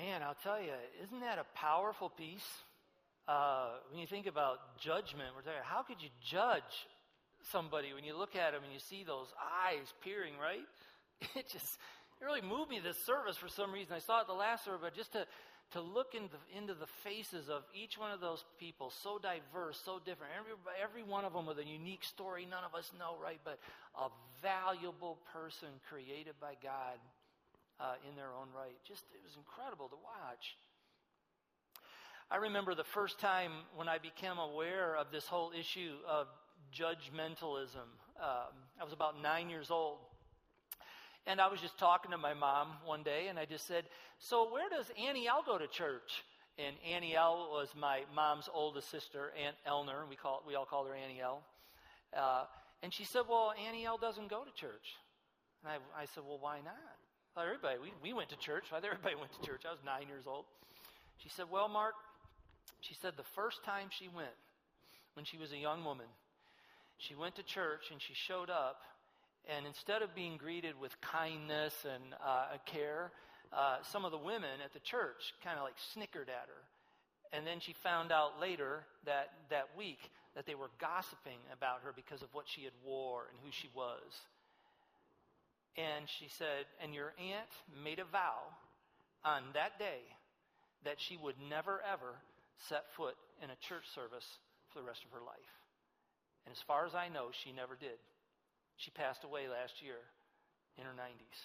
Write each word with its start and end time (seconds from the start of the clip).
Man, 0.00 0.22
I'll 0.22 0.40
tell 0.42 0.58
you, 0.58 0.72
isn't 1.04 1.20
that 1.20 1.36
a 1.36 1.44
powerful 1.54 2.08
piece? 2.08 2.48
Uh, 3.28 3.68
when 3.90 4.00
you 4.00 4.06
think 4.06 4.26
about 4.26 4.78
judgment, 4.80 5.36
we're 5.36 5.42
talking, 5.42 5.60
how 5.62 5.82
could 5.82 6.00
you 6.00 6.08
judge 6.24 6.88
somebody 7.52 7.92
when 7.92 8.02
you 8.02 8.16
look 8.16 8.34
at 8.34 8.52
them 8.52 8.64
and 8.64 8.72
you 8.72 8.80
see 8.80 9.04
those 9.04 9.28
eyes 9.36 9.92
peering, 10.02 10.34
right? 10.40 10.64
It 11.36 11.52
just 11.52 11.76
it 12.18 12.24
really 12.24 12.40
moved 12.40 12.70
me 12.70 12.80
this 12.80 12.96
service 13.04 13.36
for 13.36 13.48
some 13.48 13.72
reason. 13.72 13.92
I 13.92 13.98
saw 13.98 14.22
it 14.22 14.26
the 14.26 14.32
last 14.32 14.64
service, 14.64 14.80
but 14.82 14.94
just 14.94 15.12
to, 15.12 15.26
to 15.72 15.82
look 15.82 16.14
into, 16.14 16.36
into 16.56 16.72
the 16.72 16.88
faces 17.04 17.50
of 17.50 17.64
each 17.74 17.98
one 17.98 18.10
of 18.10 18.20
those 18.20 18.42
people, 18.58 18.90
so 19.04 19.20
diverse, 19.20 19.78
so 19.84 20.00
different. 20.00 20.32
Every, 20.32 20.56
every 20.80 21.02
one 21.02 21.26
of 21.26 21.34
them 21.34 21.44
with 21.44 21.58
a 21.58 21.64
unique 21.64 22.04
story 22.04 22.48
none 22.48 22.64
of 22.64 22.74
us 22.74 22.90
know, 22.98 23.20
right? 23.22 23.40
But 23.44 23.58
a 24.00 24.08
valuable 24.40 25.18
person 25.34 25.68
created 25.90 26.40
by 26.40 26.56
God 26.62 26.96
uh, 27.80 27.94
in 28.08 28.16
their 28.16 28.32
own 28.36 28.48
right. 28.54 28.76
Just, 28.86 29.04
it 29.14 29.22
was 29.24 29.36
incredible 29.36 29.88
to 29.88 29.96
watch. 29.96 30.56
I 32.30 32.36
remember 32.36 32.74
the 32.74 32.84
first 32.84 33.18
time 33.18 33.50
when 33.74 33.88
I 33.88 33.98
became 33.98 34.38
aware 34.38 34.96
of 34.96 35.10
this 35.10 35.26
whole 35.26 35.52
issue 35.58 35.96
of 36.08 36.28
judgmentalism. 36.72 37.88
Um, 38.20 38.54
I 38.80 38.84
was 38.84 38.92
about 38.92 39.20
nine 39.20 39.50
years 39.50 39.70
old. 39.70 39.98
And 41.26 41.40
I 41.40 41.48
was 41.48 41.60
just 41.60 41.78
talking 41.78 42.12
to 42.12 42.18
my 42.18 42.34
mom 42.34 42.68
one 42.84 43.02
day, 43.02 43.26
and 43.28 43.38
I 43.38 43.44
just 43.44 43.66
said, 43.66 43.84
So, 44.18 44.50
where 44.50 44.68
does 44.70 44.86
Annie 44.98 45.26
L 45.26 45.42
go 45.44 45.58
to 45.58 45.66
church? 45.66 46.24
And 46.58 46.76
Annie 46.88 47.14
L 47.14 47.48
was 47.52 47.68
my 47.78 48.02
mom's 48.14 48.48
oldest 48.52 48.90
sister, 48.90 49.32
Aunt 49.42 49.56
Elner. 49.66 50.04
We, 50.08 50.16
call, 50.16 50.42
we 50.46 50.54
all 50.54 50.64
called 50.64 50.88
her 50.88 50.94
Annie 50.94 51.20
L. 51.20 51.42
Uh, 52.16 52.44
and 52.82 52.92
she 52.92 53.04
said, 53.04 53.22
Well, 53.28 53.52
Annie 53.66 53.84
L 53.84 53.98
doesn't 53.98 54.28
go 54.28 54.44
to 54.44 54.50
church. 54.52 54.96
And 55.62 55.72
I, 55.72 56.02
I 56.02 56.04
said, 56.06 56.22
Well, 56.26 56.38
why 56.40 56.58
not? 56.64 56.96
Well, 57.36 57.44
everybody, 57.44 57.78
we, 57.78 57.92
we 58.02 58.12
went 58.12 58.28
to 58.30 58.36
church. 58.36 58.64
Everybody 58.74 59.14
went 59.14 59.32
to 59.40 59.46
church. 59.46 59.62
I 59.66 59.70
was 59.70 59.80
nine 59.84 60.08
years 60.08 60.24
old. 60.26 60.44
She 61.18 61.28
said, 61.28 61.46
Well, 61.50 61.68
Mark, 61.68 61.94
she 62.80 62.94
said 62.94 63.14
the 63.16 63.30
first 63.34 63.62
time 63.64 63.88
she 63.90 64.08
went, 64.08 64.34
when 65.14 65.24
she 65.24 65.38
was 65.38 65.52
a 65.52 65.56
young 65.56 65.84
woman, 65.84 66.06
she 66.98 67.14
went 67.14 67.36
to 67.36 67.42
church 67.42 67.90
and 67.92 68.00
she 68.00 68.14
showed 68.14 68.50
up 68.50 68.82
and 69.48 69.66
instead 69.66 70.02
of 70.02 70.14
being 70.14 70.36
greeted 70.36 70.78
with 70.78 71.00
kindness 71.00 71.74
and 71.84 72.14
uh, 72.24 72.58
care, 72.66 73.12
uh, 73.52 73.76
some 73.82 74.04
of 74.04 74.10
the 74.10 74.18
women 74.18 74.60
at 74.64 74.72
the 74.72 74.80
church 74.80 75.34
kind 75.42 75.56
of 75.56 75.64
like 75.64 75.74
snickered 75.92 76.28
at 76.28 76.46
her. 76.46 76.62
And 77.32 77.46
then 77.46 77.60
she 77.60 77.72
found 77.72 78.12
out 78.12 78.40
later 78.40 78.84
that, 79.06 79.30
that 79.50 79.68
week 79.76 80.10
that 80.34 80.46
they 80.46 80.54
were 80.54 80.70
gossiping 80.80 81.38
about 81.52 81.80
her 81.84 81.92
because 81.94 82.22
of 82.22 82.28
what 82.32 82.46
she 82.48 82.64
had 82.64 82.72
wore 82.84 83.26
and 83.30 83.38
who 83.42 83.50
she 83.50 83.68
was. 83.74 84.26
And 85.76 86.08
she 86.08 86.28
said, 86.28 86.66
and 86.82 86.94
your 86.94 87.14
aunt 87.18 87.52
made 87.84 87.98
a 87.98 88.04
vow 88.04 88.42
on 89.24 89.42
that 89.54 89.78
day 89.78 90.02
that 90.84 91.00
she 91.00 91.16
would 91.16 91.36
never 91.48 91.80
ever 91.86 92.16
set 92.68 92.90
foot 92.96 93.14
in 93.42 93.50
a 93.50 93.56
church 93.68 93.84
service 93.94 94.26
for 94.72 94.80
the 94.80 94.86
rest 94.86 95.04
of 95.04 95.12
her 95.12 95.24
life. 95.24 95.54
And 96.44 96.52
as 96.52 96.60
far 96.60 96.86
as 96.86 96.94
I 96.94 97.08
know, 97.08 97.28
she 97.32 97.52
never 97.52 97.76
did. 97.76 98.00
She 98.76 98.90
passed 98.90 99.24
away 99.24 99.48
last 99.48 99.82
year 99.82 100.00
in 100.78 100.84
her 100.84 100.96
90s. 100.96 101.40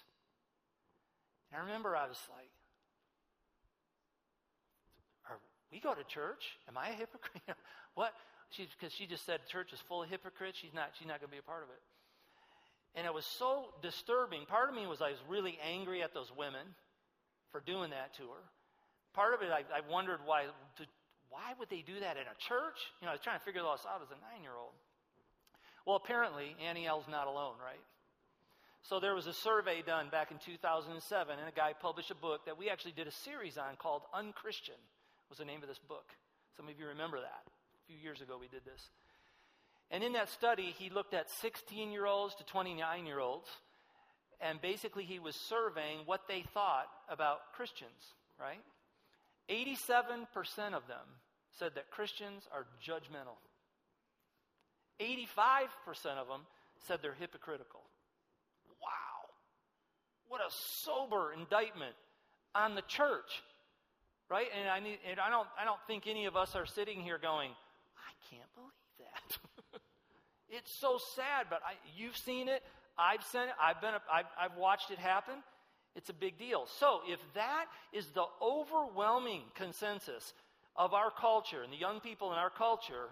And 1.51 1.61
I 1.61 1.65
remember 1.65 1.95
I 1.95 2.07
was 2.07 2.21
like, 2.31 2.49
Are 5.29 5.37
we 5.71 5.79
go 5.79 5.93
to 5.93 6.03
church? 6.03 6.57
Am 6.67 6.77
I 6.77 6.89
a 6.89 6.93
hypocrite? 6.93 7.43
what? 7.95 8.13
Because 8.49 8.93
she, 8.93 9.03
she 9.03 9.07
just 9.07 9.25
said 9.25 9.41
church 9.47 9.73
is 9.73 9.79
full 9.87 10.03
of 10.03 10.09
hypocrites. 10.09 10.57
She's 10.57 10.73
not, 10.73 10.91
she's 10.97 11.07
not 11.07 11.19
going 11.19 11.29
to 11.29 11.35
be 11.35 11.43
a 11.43 11.49
part 11.49 11.63
of 11.63 11.69
it. 11.69 11.81
And 12.95 13.05
it 13.05 13.13
was 13.13 13.25
so 13.25 13.75
disturbing. 13.81 14.45
Part 14.45 14.69
of 14.69 14.75
me 14.75 14.87
was 14.87 15.01
I 15.01 15.11
was 15.11 15.19
really 15.27 15.59
angry 15.61 16.01
at 16.01 16.13
those 16.13 16.31
women 16.35 16.63
for 17.51 17.59
doing 17.59 17.91
that 17.91 18.15
to 18.15 18.23
her. 18.23 18.43
Part 19.13 19.33
of 19.33 19.41
it, 19.41 19.51
I, 19.51 19.63
I 19.71 19.81
wondered 19.91 20.19
why, 20.25 20.43
to, 20.77 20.83
why 21.29 21.51
would 21.59 21.69
they 21.69 21.83
do 21.85 21.99
that 21.99 22.15
in 22.15 22.23
a 22.23 22.37
church? 22.39 22.79
You 23.01 23.05
know, 23.05 23.11
I 23.11 23.15
was 23.15 23.23
trying 23.23 23.39
to 23.39 23.45
figure 23.45 23.61
this 23.61 23.83
out 23.83 24.01
as 24.01 24.11
a 24.11 24.19
nine 24.19 24.43
year 24.43 24.55
old. 24.55 24.75
Well, 25.85 25.97
apparently, 25.97 26.55
Annie 26.65 26.87
L's 26.87 27.05
not 27.09 27.27
alone, 27.27 27.55
right? 27.61 27.83
So 28.81 28.99
there 28.99 29.15
was 29.15 29.27
a 29.27 29.33
survey 29.33 29.81
done 29.81 30.09
back 30.09 30.31
in 30.31 30.37
2007, 30.37 31.39
and 31.39 31.49
a 31.49 31.51
guy 31.51 31.73
published 31.73 32.11
a 32.11 32.15
book 32.15 32.45
that 32.45 32.57
we 32.57 32.69
actually 32.69 32.93
did 32.93 33.07
a 33.07 33.11
series 33.11 33.57
on 33.57 33.75
called 33.77 34.03
Unchristian, 34.13 34.77
was 35.29 35.39
the 35.39 35.45
name 35.45 35.61
of 35.61 35.67
this 35.67 35.79
book. 35.79 36.05
Some 36.55 36.69
of 36.69 36.79
you 36.79 36.87
remember 36.87 37.19
that. 37.19 37.43
A 37.45 37.85
few 37.87 37.97
years 37.97 38.21
ago, 38.21 38.37
we 38.39 38.47
did 38.47 38.63
this. 38.63 38.89
And 39.91 40.03
in 40.03 40.13
that 40.13 40.29
study, 40.29 40.73
he 40.77 40.89
looked 40.89 41.13
at 41.13 41.29
16 41.29 41.91
year 41.91 42.05
olds 42.05 42.35
to 42.35 42.43
29 42.45 43.05
year 43.05 43.19
olds, 43.19 43.47
and 44.41 44.61
basically 44.61 45.03
he 45.03 45.19
was 45.19 45.35
surveying 45.35 45.99
what 46.05 46.21
they 46.27 46.43
thought 46.53 46.87
about 47.09 47.53
Christians, 47.55 48.13
right? 48.39 48.61
87% 49.49 50.25
of 50.73 50.87
them 50.87 51.05
said 51.59 51.71
that 51.75 51.91
Christians 51.91 52.43
are 52.51 52.65
judgmental. 52.85 53.37
85% 54.99 56.17
of 56.17 56.27
them 56.27 56.41
said 56.87 56.99
they're 57.01 57.13
hypocritical. 57.13 57.81
Wow. 58.81 59.29
What 60.27 60.41
a 60.41 60.49
sober 60.49 61.33
indictment 61.33 61.95
on 62.53 62.75
the 62.75 62.81
church. 62.81 63.43
Right? 64.29 64.47
And 64.59 64.67
I 64.67 64.79
need 64.79 64.97
and 65.07 65.19
I 65.19 65.29
don't 65.29 65.47
I 65.59 65.65
don't 65.65 65.79
think 65.85 66.07
any 66.07 66.25
of 66.25 66.35
us 66.35 66.55
are 66.55 66.65
sitting 66.65 66.99
here 67.01 67.19
going, 67.19 67.51
can't 68.29 68.53
believe 68.55 68.71
that. 68.99 69.81
it's 70.49 70.71
so 70.71 70.99
sad, 71.15 71.47
but 71.49 71.61
I, 71.65 71.73
you've 71.95 72.17
seen 72.17 72.47
it. 72.47 72.63
I've 72.97 73.23
seen 73.23 73.43
it. 73.43 73.55
I've 73.61 73.81
been 73.81 73.93
I've, 74.11 74.25
I've 74.39 74.57
watched 74.57 74.91
it 74.91 74.99
happen. 74.99 75.35
It's 75.95 76.09
a 76.09 76.13
big 76.13 76.37
deal. 76.37 76.67
So, 76.79 76.99
if 77.07 77.19
that 77.35 77.65
is 77.93 78.07
the 78.07 78.25
overwhelming 78.41 79.41
consensus 79.55 80.33
of 80.75 80.93
our 80.93 81.09
culture 81.09 81.63
and 81.63 81.71
the 81.71 81.77
young 81.77 82.01
people 82.01 82.33
in 82.33 82.37
our 82.37 82.49
culture, 82.49 83.07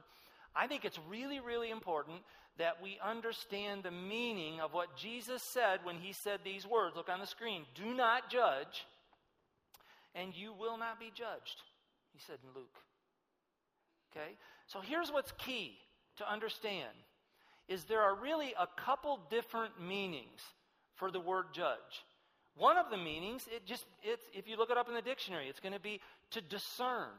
I 0.56 0.68
think 0.68 0.84
it's 0.84 1.00
really, 1.09 1.40
really 1.40 1.72
important 1.72 2.18
that 2.57 2.84
we 2.84 3.00
understand 3.03 3.84
the 3.84 3.91
meaning 3.91 4.59
of 4.59 4.73
what 4.73 4.96
Jesus 4.97 5.41
said 5.41 5.79
when 5.84 5.96
he 5.96 6.13
said 6.13 6.41
these 6.44 6.68
words. 6.68 6.96
Look 6.96 7.09
on 7.09 7.19
the 7.19 7.25
screen. 7.25 7.63
Do 7.73 7.94
not 7.94 8.29
judge, 8.29 8.85
and 10.13 10.35
you 10.35 10.53
will 10.53 10.78
not 10.78 11.00
be 11.00 11.12
judged, 11.16 11.63
he 12.12 12.19
said 12.19 12.38
in 12.44 12.53
Luke. 12.53 12.78
Okay? 14.12 14.35
So 14.68 14.79
here's 14.81 15.12
what's 15.12 15.31
key 15.38 15.78
to 16.18 16.31
understand 16.31 16.91
is 17.68 17.85
there 17.85 18.01
are 18.01 18.16
really 18.16 18.53
a 18.59 18.68
couple 18.81 19.19
different 19.29 19.81
meanings 19.81 20.41
for 20.96 21.12
the 21.12 21.19
word 21.19 21.46
judge. 21.53 22.03
One 22.56 22.78
of 22.78 22.90
the 22.91 22.97
meanings, 22.97 23.47
it 23.53 23.66
just 23.66 23.85
it's 24.03 24.23
if 24.34 24.47
you 24.47 24.57
look 24.57 24.69
it 24.69 24.78
up 24.78 24.88
in 24.88 24.94
the 24.94 25.02
dictionary, 25.02 25.47
it's 25.47 25.59
going 25.59 25.73
to 25.73 25.79
be 25.79 26.00
to 26.31 26.41
discern 26.41 27.09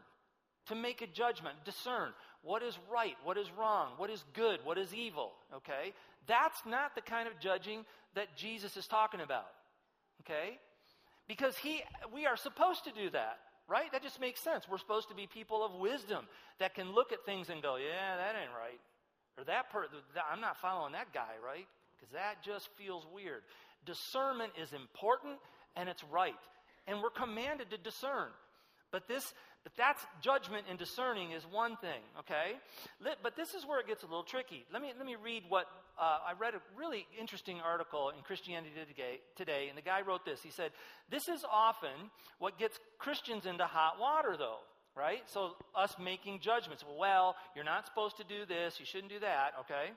to 0.66 0.74
make 0.74 1.02
a 1.02 1.06
judgment, 1.06 1.56
discern 1.64 2.10
what 2.42 2.62
is 2.62 2.78
right, 2.92 3.16
what 3.24 3.36
is 3.36 3.46
wrong, 3.58 3.92
what 3.96 4.10
is 4.10 4.24
good, 4.34 4.60
what 4.64 4.78
is 4.78 4.94
evil, 4.94 5.32
okay? 5.54 5.92
That's 6.26 6.60
not 6.66 6.94
the 6.94 7.00
kind 7.00 7.26
of 7.26 7.38
judging 7.38 7.84
that 8.14 8.36
Jesus 8.36 8.76
is 8.76 8.86
talking 8.86 9.20
about, 9.20 9.48
okay? 10.22 10.58
Because 11.26 11.56
he, 11.56 11.82
we 12.14 12.26
are 12.26 12.36
supposed 12.36 12.84
to 12.84 12.92
do 12.92 13.10
that, 13.10 13.38
right? 13.68 13.90
That 13.92 14.02
just 14.02 14.20
makes 14.20 14.40
sense. 14.40 14.68
We're 14.68 14.78
supposed 14.78 15.08
to 15.08 15.14
be 15.14 15.26
people 15.26 15.64
of 15.64 15.74
wisdom 15.74 16.26
that 16.58 16.74
can 16.74 16.92
look 16.92 17.12
at 17.12 17.24
things 17.24 17.48
and 17.48 17.62
go, 17.62 17.76
yeah, 17.76 18.16
that 18.16 18.34
ain't 18.40 18.50
right. 18.56 18.80
Or 19.38 19.44
that 19.44 19.70
per, 19.70 19.86
I'm 20.30 20.40
not 20.40 20.56
following 20.58 20.92
that 20.92 21.12
guy, 21.12 21.34
right? 21.44 21.66
Because 21.96 22.12
that 22.12 22.42
just 22.42 22.68
feels 22.76 23.06
weird. 23.12 23.42
Discernment 23.86 24.52
is 24.60 24.72
important 24.72 25.38
and 25.76 25.88
it's 25.88 26.04
right. 26.04 26.34
And 26.86 27.02
we're 27.02 27.10
commanded 27.10 27.70
to 27.70 27.78
discern. 27.78 28.28
But 28.92 29.08
this, 29.08 29.34
but 29.64 29.72
that's 29.76 30.06
judgment 30.20 30.66
and 30.68 30.78
discerning 30.78 31.32
is 31.32 31.44
one 31.50 31.76
thing, 31.78 32.00
okay? 32.20 32.58
But 33.22 33.34
this 33.34 33.54
is 33.54 33.66
where 33.66 33.80
it 33.80 33.88
gets 33.88 34.02
a 34.02 34.06
little 34.06 34.22
tricky. 34.22 34.64
Let 34.72 34.82
me 34.82 34.92
let 34.96 35.06
me 35.06 35.16
read 35.16 35.44
what 35.48 35.66
uh, 35.98 36.18
I 36.26 36.32
read 36.38 36.54
a 36.54 36.60
really 36.76 37.06
interesting 37.18 37.60
article 37.60 38.10
in 38.16 38.22
Christianity 38.22 38.70
Today, 39.36 39.66
and 39.68 39.78
the 39.78 39.82
guy 39.82 40.00
wrote 40.02 40.24
this. 40.24 40.42
He 40.42 40.50
said, 40.50 40.72
"This 41.10 41.28
is 41.28 41.44
often 41.50 42.10
what 42.38 42.58
gets 42.58 42.78
Christians 42.98 43.46
into 43.46 43.64
hot 43.64 43.98
water, 44.00 44.36
though." 44.36 44.58
Right? 44.96 45.22
So 45.26 45.56
us 45.74 45.94
making 45.98 46.40
judgments. 46.40 46.84
Well, 46.98 47.34
you're 47.54 47.64
not 47.64 47.84
supposed 47.84 48.16
to 48.18 48.24
do 48.24 48.46
this. 48.46 48.78
You 48.78 48.86
shouldn't 48.86 49.10
do 49.10 49.18
that. 49.20 49.54
Okay? 49.60 49.90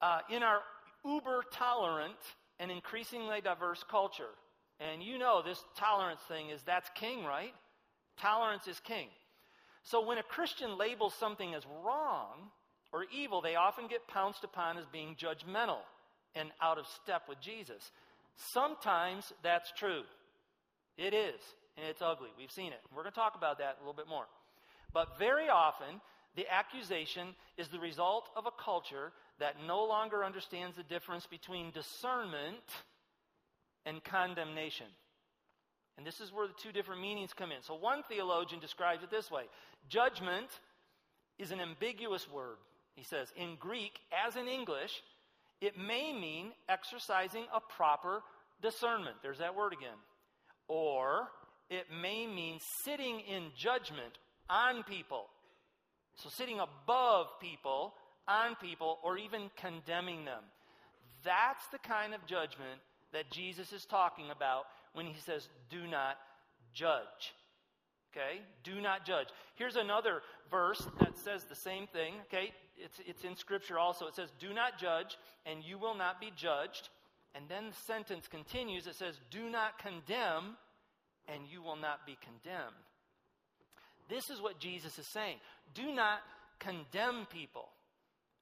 Uh, 0.00 0.20
in 0.30 0.42
our 0.42 0.60
uber 1.04 1.44
tolerant 1.52 2.16
and 2.58 2.70
increasingly 2.70 3.42
diverse 3.42 3.84
culture, 3.90 4.32
and 4.80 5.02
you 5.02 5.18
know 5.18 5.42
this 5.42 5.62
tolerance 5.76 6.20
thing 6.28 6.48
is 6.48 6.62
that's 6.62 6.90
king, 6.94 7.24
right? 7.24 7.52
Tolerance 8.18 8.66
is 8.66 8.80
king. 8.80 9.08
So 9.82 10.06
when 10.06 10.18
a 10.18 10.22
Christian 10.22 10.78
labels 10.78 11.14
something 11.14 11.54
as 11.54 11.62
wrong 11.84 12.50
or 12.94 13.06
evil, 13.12 13.40
they 13.40 13.56
often 13.56 13.88
get 13.88 14.06
pounced 14.06 14.44
upon 14.44 14.78
as 14.78 14.84
being 14.92 15.16
judgmental 15.16 15.80
and 16.36 16.50
out 16.62 16.78
of 16.78 16.86
step 16.86 17.22
with 17.28 17.40
Jesus. 17.40 17.90
Sometimes 18.36 19.32
that's 19.42 19.72
true. 19.76 20.02
It 20.96 21.12
is, 21.12 21.40
and 21.76 21.88
it's 21.88 22.00
ugly. 22.00 22.28
We've 22.38 22.52
seen 22.52 22.72
it. 22.72 22.78
We're 22.94 23.02
going 23.02 23.12
to 23.12 23.18
talk 23.18 23.34
about 23.36 23.58
that 23.58 23.78
a 23.78 23.80
little 23.80 23.94
bit 23.94 24.08
more. 24.08 24.26
But 24.92 25.18
very 25.18 25.48
often, 25.48 26.00
the 26.36 26.46
accusation 26.48 27.34
is 27.58 27.66
the 27.66 27.80
result 27.80 28.30
of 28.36 28.46
a 28.46 28.62
culture 28.62 29.10
that 29.40 29.56
no 29.66 29.84
longer 29.84 30.22
understands 30.24 30.76
the 30.76 30.84
difference 30.84 31.26
between 31.26 31.72
discernment 31.72 32.62
and 33.84 34.04
condemnation. 34.04 34.86
And 35.98 36.06
this 36.06 36.20
is 36.20 36.32
where 36.32 36.46
the 36.46 36.54
two 36.62 36.70
different 36.70 37.02
meanings 37.02 37.32
come 37.32 37.50
in. 37.50 37.62
So 37.62 37.74
one 37.74 38.04
theologian 38.08 38.60
describes 38.60 39.02
it 39.02 39.10
this 39.10 39.32
way 39.32 39.44
Judgment 39.88 40.48
is 41.40 41.50
an 41.50 41.60
ambiguous 41.60 42.30
word. 42.30 42.56
He 42.94 43.04
says, 43.04 43.32
in 43.36 43.56
Greek, 43.58 43.98
as 44.26 44.36
in 44.36 44.48
English, 44.48 45.02
it 45.60 45.78
may 45.78 46.12
mean 46.12 46.52
exercising 46.68 47.44
a 47.54 47.60
proper 47.60 48.22
discernment. 48.62 49.16
There's 49.22 49.38
that 49.38 49.56
word 49.56 49.72
again. 49.72 49.98
Or 50.68 51.28
it 51.70 51.86
may 52.00 52.26
mean 52.26 52.58
sitting 52.84 53.20
in 53.20 53.50
judgment 53.56 54.18
on 54.48 54.82
people. 54.84 55.26
So 56.16 56.28
sitting 56.28 56.60
above 56.60 57.26
people, 57.40 57.94
on 58.28 58.54
people, 58.56 58.98
or 59.02 59.18
even 59.18 59.50
condemning 59.56 60.24
them. 60.24 60.42
That's 61.24 61.66
the 61.72 61.78
kind 61.78 62.14
of 62.14 62.24
judgment 62.26 62.80
that 63.12 63.30
Jesus 63.30 63.72
is 63.72 63.84
talking 63.84 64.30
about 64.30 64.64
when 64.92 65.06
he 65.06 65.18
says, 65.20 65.48
do 65.70 65.86
not 65.86 66.16
judge. 66.72 67.34
Okay? 68.14 68.40
Do 68.62 68.80
not 68.80 69.04
judge. 69.04 69.26
Here's 69.56 69.76
another 69.76 70.22
verse 70.50 70.86
that 71.00 71.18
says 71.18 71.44
the 71.44 71.56
same 71.56 71.86
thing. 71.88 72.14
Okay? 72.26 72.52
It's, 72.76 73.00
it's 73.06 73.24
in 73.24 73.36
Scripture 73.36 73.78
also. 73.78 74.06
It 74.06 74.14
says, 74.14 74.30
Do 74.38 74.52
not 74.52 74.78
judge, 74.78 75.16
and 75.46 75.64
you 75.64 75.78
will 75.78 75.96
not 75.96 76.20
be 76.20 76.30
judged. 76.36 76.88
And 77.34 77.46
then 77.48 77.70
the 77.70 77.76
sentence 77.86 78.28
continues. 78.28 78.86
It 78.86 78.94
says, 78.94 79.18
Do 79.30 79.50
not 79.50 79.78
condemn, 79.78 80.56
and 81.28 81.42
you 81.50 81.62
will 81.62 81.76
not 81.76 82.06
be 82.06 82.16
condemned. 82.22 82.74
This 84.08 84.30
is 84.30 84.40
what 84.40 84.60
Jesus 84.60 84.98
is 84.98 85.06
saying. 85.12 85.38
Do 85.74 85.92
not 85.92 86.20
condemn 86.58 87.26
people. 87.32 87.68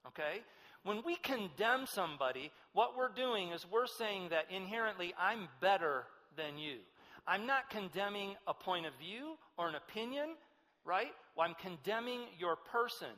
Okay? 0.06 0.42
When 0.84 1.02
we 1.06 1.16
condemn 1.16 1.86
somebody, 1.86 2.50
what 2.72 2.96
we're 2.96 3.12
doing 3.14 3.52
is 3.52 3.64
we're 3.70 3.86
saying 3.86 4.30
that 4.30 4.50
inherently, 4.50 5.14
I'm 5.18 5.48
better 5.60 6.04
than 6.36 6.58
you. 6.58 6.78
I'm 7.26 7.46
not 7.46 7.70
condemning 7.70 8.34
a 8.46 8.54
point 8.54 8.86
of 8.86 8.92
view 9.00 9.36
or 9.56 9.68
an 9.68 9.74
opinion, 9.74 10.34
right? 10.84 11.12
Well, 11.36 11.46
I'm 11.46 11.54
condemning 11.60 12.20
your 12.38 12.56
person. 12.56 13.08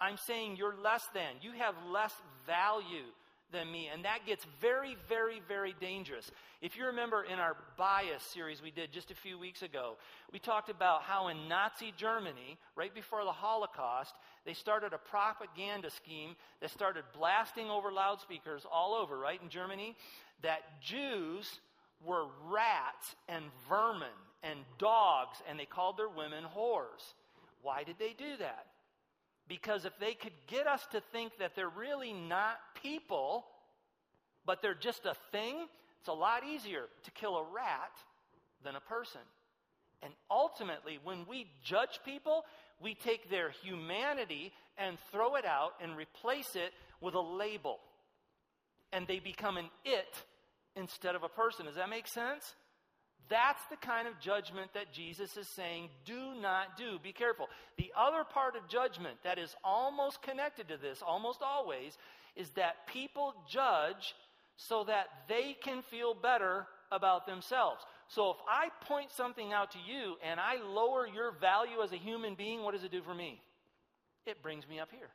I'm 0.00 0.16
saying 0.16 0.56
you're 0.56 0.76
less 0.82 1.06
than. 1.14 1.36
You 1.40 1.52
have 1.52 1.74
less 1.90 2.14
value 2.46 3.06
than 3.52 3.70
me. 3.70 3.88
And 3.92 4.04
that 4.04 4.26
gets 4.26 4.44
very, 4.60 4.96
very, 5.08 5.40
very 5.46 5.74
dangerous. 5.80 6.30
If 6.60 6.76
you 6.76 6.86
remember 6.86 7.22
in 7.22 7.38
our 7.38 7.56
bias 7.76 8.22
series 8.22 8.62
we 8.62 8.70
did 8.70 8.92
just 8.92 9.10
a 9.10 9.14
few 9.14 9.38
weeks 9.38 9.62
ago, 9.62 9.96
we 10.32 10.38
talked 10.38 10.70
about 10.70 11.02
how 11.02 11.28
in 11.28 11.48
Nazi 11.48 11.92
Germany, 11.96 12.58
right 12.74 12.94
before 12.94 13.24
the 13.24 13.32
Holocaust, 13.32 14.14
they 14.44 14.54
started 14.54 14.92
a 14.92 14.98
propaganda 14.98 15.90
scheme 15.90 16.34
that 16.60 16.70
started 16.70 17.04
blasting 17.16 17.70
over 17.70 17.92
loudspeakers 17.92 18.66
all 18.70 18.94
over, 18.94 19.18
right, 19.18 19.40
in 19.42 19.48
Germany, 19.48 19.94
that 20.42 20.80
Jews 20.80 21.60
were 22.04 22.26
rats 22.50 23.14
and 23.28 23.44
vermin 23.68 24.08
and 24.42 24.60
dogs, 24.78 25.38
and 25.48 25.58
they 25.58 25.64
called 25.64 25.96
their 25.96 26.08
women 26.08 26.44
whores. 26.56 27.14
Why 27.62 27.84
did 27.84 27.98
they 27.98 28.14
do 28.16 28.36
that? 28.38 28.66
Because 29.48 29.84
if 29.84 29.98
they 29.98 30.14
could 30.14 30.32
get 30.46 30.66
us 30.66 30.86
to 30.92 31.00
think 31.12 31.38
that 31.38 31.54
they're 31.54 31.68
really 31.68 32.12
not 32.12 32.58
people, 32.82 33.44
but 34.44 34.62
they're 34.62 34.74
just 34.74 35.06
a 35.06 35.14
thing, 35.30 35.66
it's 36.00 36.08
a 36.08 36.12
lot 36.12 36.42
easier 36.44 36.84
to 37.04 37.10
kill 37.12 37.36
a 37.36 37.44
rat 37.44 37.92
than 38.64 38.76
a 38.76 38.80
person. 38.80 39.20
And 40.02 40.12
ultimately, 40.30 40.98
when 41.04 41.26
we 41.28 41.46
judge 41.62 42.00
people, 42.04 42.44
we 42.80 42.94
take 42.94 43.30
their 43.30 43.50
humanity 43.50 44.52
and 44.76 44.98
throw 45.12 45.36
it 45.36 45.44
out 45.44 45.74
and 45.80 45.96
replace 45.96 46.56
it 46.56 46.72
with 47.00 47.14
a 47.14 47.20
label. 47.20 47.78
And 48.92 49.06
they 49.06 49.20
become 49.20 49.56
an 49.56 49.70
it 49.84 50.24
instead 50.76 51.14
of 51.14 51.22
a 51.22 51.28
person. 51.28 51.66
Does 51.66 51.76
that 51.76 51.90
make 51.90 52.06
sense? 52.06 52.54
That's 53.28 53.62
the 53.70 53.76
kind 53.76 54.08
of 54.08 54.18
judgment 54.20 54.74
that 54.74 54.92
Jesus 54.92 55.36
is 55.36 55.48
saying, 55.54 55.88
do 56.04 56.34
not 56.40 56.76
do. 56.76 56.98
Be 57.02 57.12
careful. 57.12 57.46
The 57.78 57.92
other 57.96 58.24
part 58.24 58.56
of 58.56 58.68
judgment 58.68 59.16
that 59.24 59.38
is 59.38 59.54
almost 59.64 60.22
connected 60.22 60.68
to 60.68 60.76
this, 60.76 61.02
almost 61.06 61.40
always, 61.42 61.96
is 62.36 62.50
that 62.50 62.86
people 62.92 63.34
judge 63.48 64.14
so 64.56 64.84
that 64.84 65.06
they 65.28 65.56
can 65.62 65.82
feel 65.82 66.14
better 66.14 66.66
about 66.90 67.26
themselves. 67.26 67.82
So 68.08 68.30
if 68.30 68.36
I 68.48 68.68
point 68.86 69.10
something 69.12 69.52
out 69.52 69.70
to 69.72 69.78
you 69.78 70.16
and 70.22 70.38
I 70.38 70.56
lower 70.62 71.06
your 71.06 71.32
value 71.40 71.80
as 71.82 71.92
a 71.92 71.96
human 71.96 72.34
being, 72.34 72.62
what 72.62 72.74
does 72.74 72.84
it 72.84 72.90
do 72.90 73.02
for 73.02 73.14
me? 73.14 73.40
It 74.26 74.42
brings 74.42 74.68
me 74.68 74.78
up 74.78 74.90
here. 74.90 75.08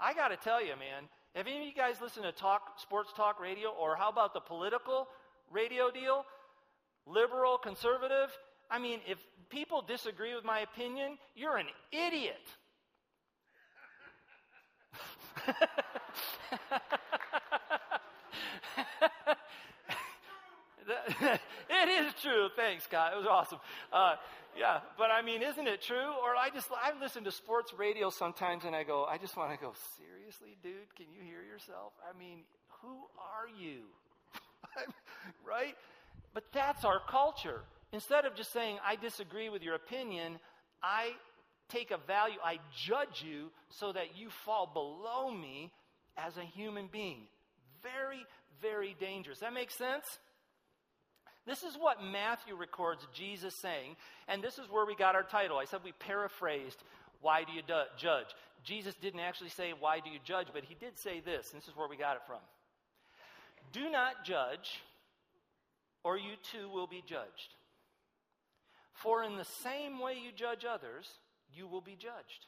I 0.00 0.14
got 0.14 0.28
to 0.28 0.36
tell 0.36 0.64
you, 0.64 0.72
man, 0.72 1.08
have 1.34 1.46
any 1.46 1.60
of 1.60 1.66
you 1.66 1.74
guys 1.74 2.00
listened 2.00 2.24
to 2.24 2.32
talk, 2.32 2.78
sports 2.78 3.12
talk 3.16 3.40
radio, 3.40 3.70
or 3.70 3.96
how 3.96 4.08
about 4.10 4.34
the 4.34 4.40
political 4.40 5.08
radio 5.50 5.90
deal? 5.90 6.24
Liberal, 7.06 7.58
conservative? 7.58 8.30
I 8.70 8.78
mean, 8.78 9.00
if 9.08 9.18
people 9.48 9.82
disagree 9.82 10.34
with 10.34 10.44
my 10.44 10.60
opinion, 10.60 11.18
you're 11.34 11.56
an 11.56 11.66
idiot. 11.90 12.36
it 21.70 21.88
is 21.88 22.12
true. 22.22 22.48
Thanks, 22.56 22.84
Scott. 22.84 23.12
It 23.14 23.16
was 23.16 23.26
awesome. 23.26 23.58
Uh, 23.92 24.16
yeah, 24.58 24.80
but 24.98 25.10
I 25.10 25.22
mean, 25.22 25.42
isn't 25.42 25.66
it 25.66 25.82
true? 25.82 26.12
Or 26.22 26.36
I 26.36 26.50
just 26.52 26.68
I 26.70 26.92
listen 27.00 27.24
to 27.24 27.32
sports 27.32 27.72
radio 27.76 28.10
sometimes, 28.10 28.64
and 28.64 28.76
I 28.76 28.84
go, 28.84 29.04
I 29.04 29.18
just 29.18 29.36
want 29.36 29.50
to 29.52 29.58
go. 29.58 29.72
Seriously, 29.96 30.11
dude, 30.62 30.94
can 30.96 31.06
you 31.12 31.22
hear 31.22 31.42
yourself? 31.42 31.92
I 32.02 32.16
mean, 32.18 32.40
who 32.80 32.96
are 33.18 33.48
you? 33.60 33.82
right? 35.46 35.74
But 36.34 36.44
that's 36.52 36.84
our 36.84 37.00
culture. 37.08 37.60
Instead 37.92 38.24
of 38.24 38.34
just 38.34 38.52
saying, 38.52 38.78
I 38.84 38.96
disagree 38.96 39.48
with 39.48 39.62
your 39.62 39.74
opinion, 39.74 40.38
I 40.82 41.10
take 41.68 41.90
a 41.90 41.98
value, 42.06 42.38
I 42.44 42.58
judge 42.86 43.22
you 43.24 43.50
so 43.70 43.92
that 43.92 44.16
you 44.16 44.28
fall 44.44 44.70
below 44.72 45.30
me 45.30 45.72
as 46.16 46.36
a 46.36 46.42
human 46.42 46.88
being. 46.90 47.22
Very, 47.82 48.24
very 48.60 48.96
dangerous. 48.98 49.40
That 49.40 49.52
makes 49.52 49.74
sense? 49.74 50.18
This 51.46 51.62
is 51.64 51.76
what 51.78 52.02
Matthew 52.02 52.54
records 52.54 53.06
Jesus 53.12 53.54
saying, 53.54 53.96
and 54.28 54.42
this 54.42 54.58
is 54.58 54.70
where 54.70 54.86
we 54.86 54.94
got 54.94 55.16
our 55.16 55.24
title. 55.24 55.58
I 55.58 55.64
said 55.64 55.80
we 55.84 55.92
paraphrased, 55.92 56.82
Why 57.20 57.42
do 57.44 57.52
you 57.52 57.62
judge? 57.98 58.28
Jesus 58.64 58.94
didn't 58.94 59.20
actually 59.20 59.50
say, 59.50 59.72
Why 59.78 60.00
do 60.00 60.10
you 60.10 60.18
judge? 60.24 60.48
But 60.52 60.64
he 60.64 60.74
did 60.74 60.98
say 60.98 61.20
this, 61.20 61.52
and 61.52 61.60
this 61.60 61.68
is 61.68 61.76
where 61.76 61.88
we 61.88 61.96
got 61.96 62.16
it 62.16 62.22
from. 62.26 62.40
Do 63.72 63.90
not 63.90 64.24
judge, 64.24 64.80
or 66.04 66.16
you 66.16 66.34
too 66.52 66.68
will 66.68 66.86
be 66.86 67.02
judged. 67.06 67.54
For 68.94 69.24
in 69.24 69.36
the 69.36 69.44
same 69.44 69.98
way 69.98 70.14
you 70.14 70.30
judge 70.34 70.64
others, 70.64 71.08
you 71.54 71.66
will 71.66 71.80
be 71.80 71.96
judged. 71.98 72.46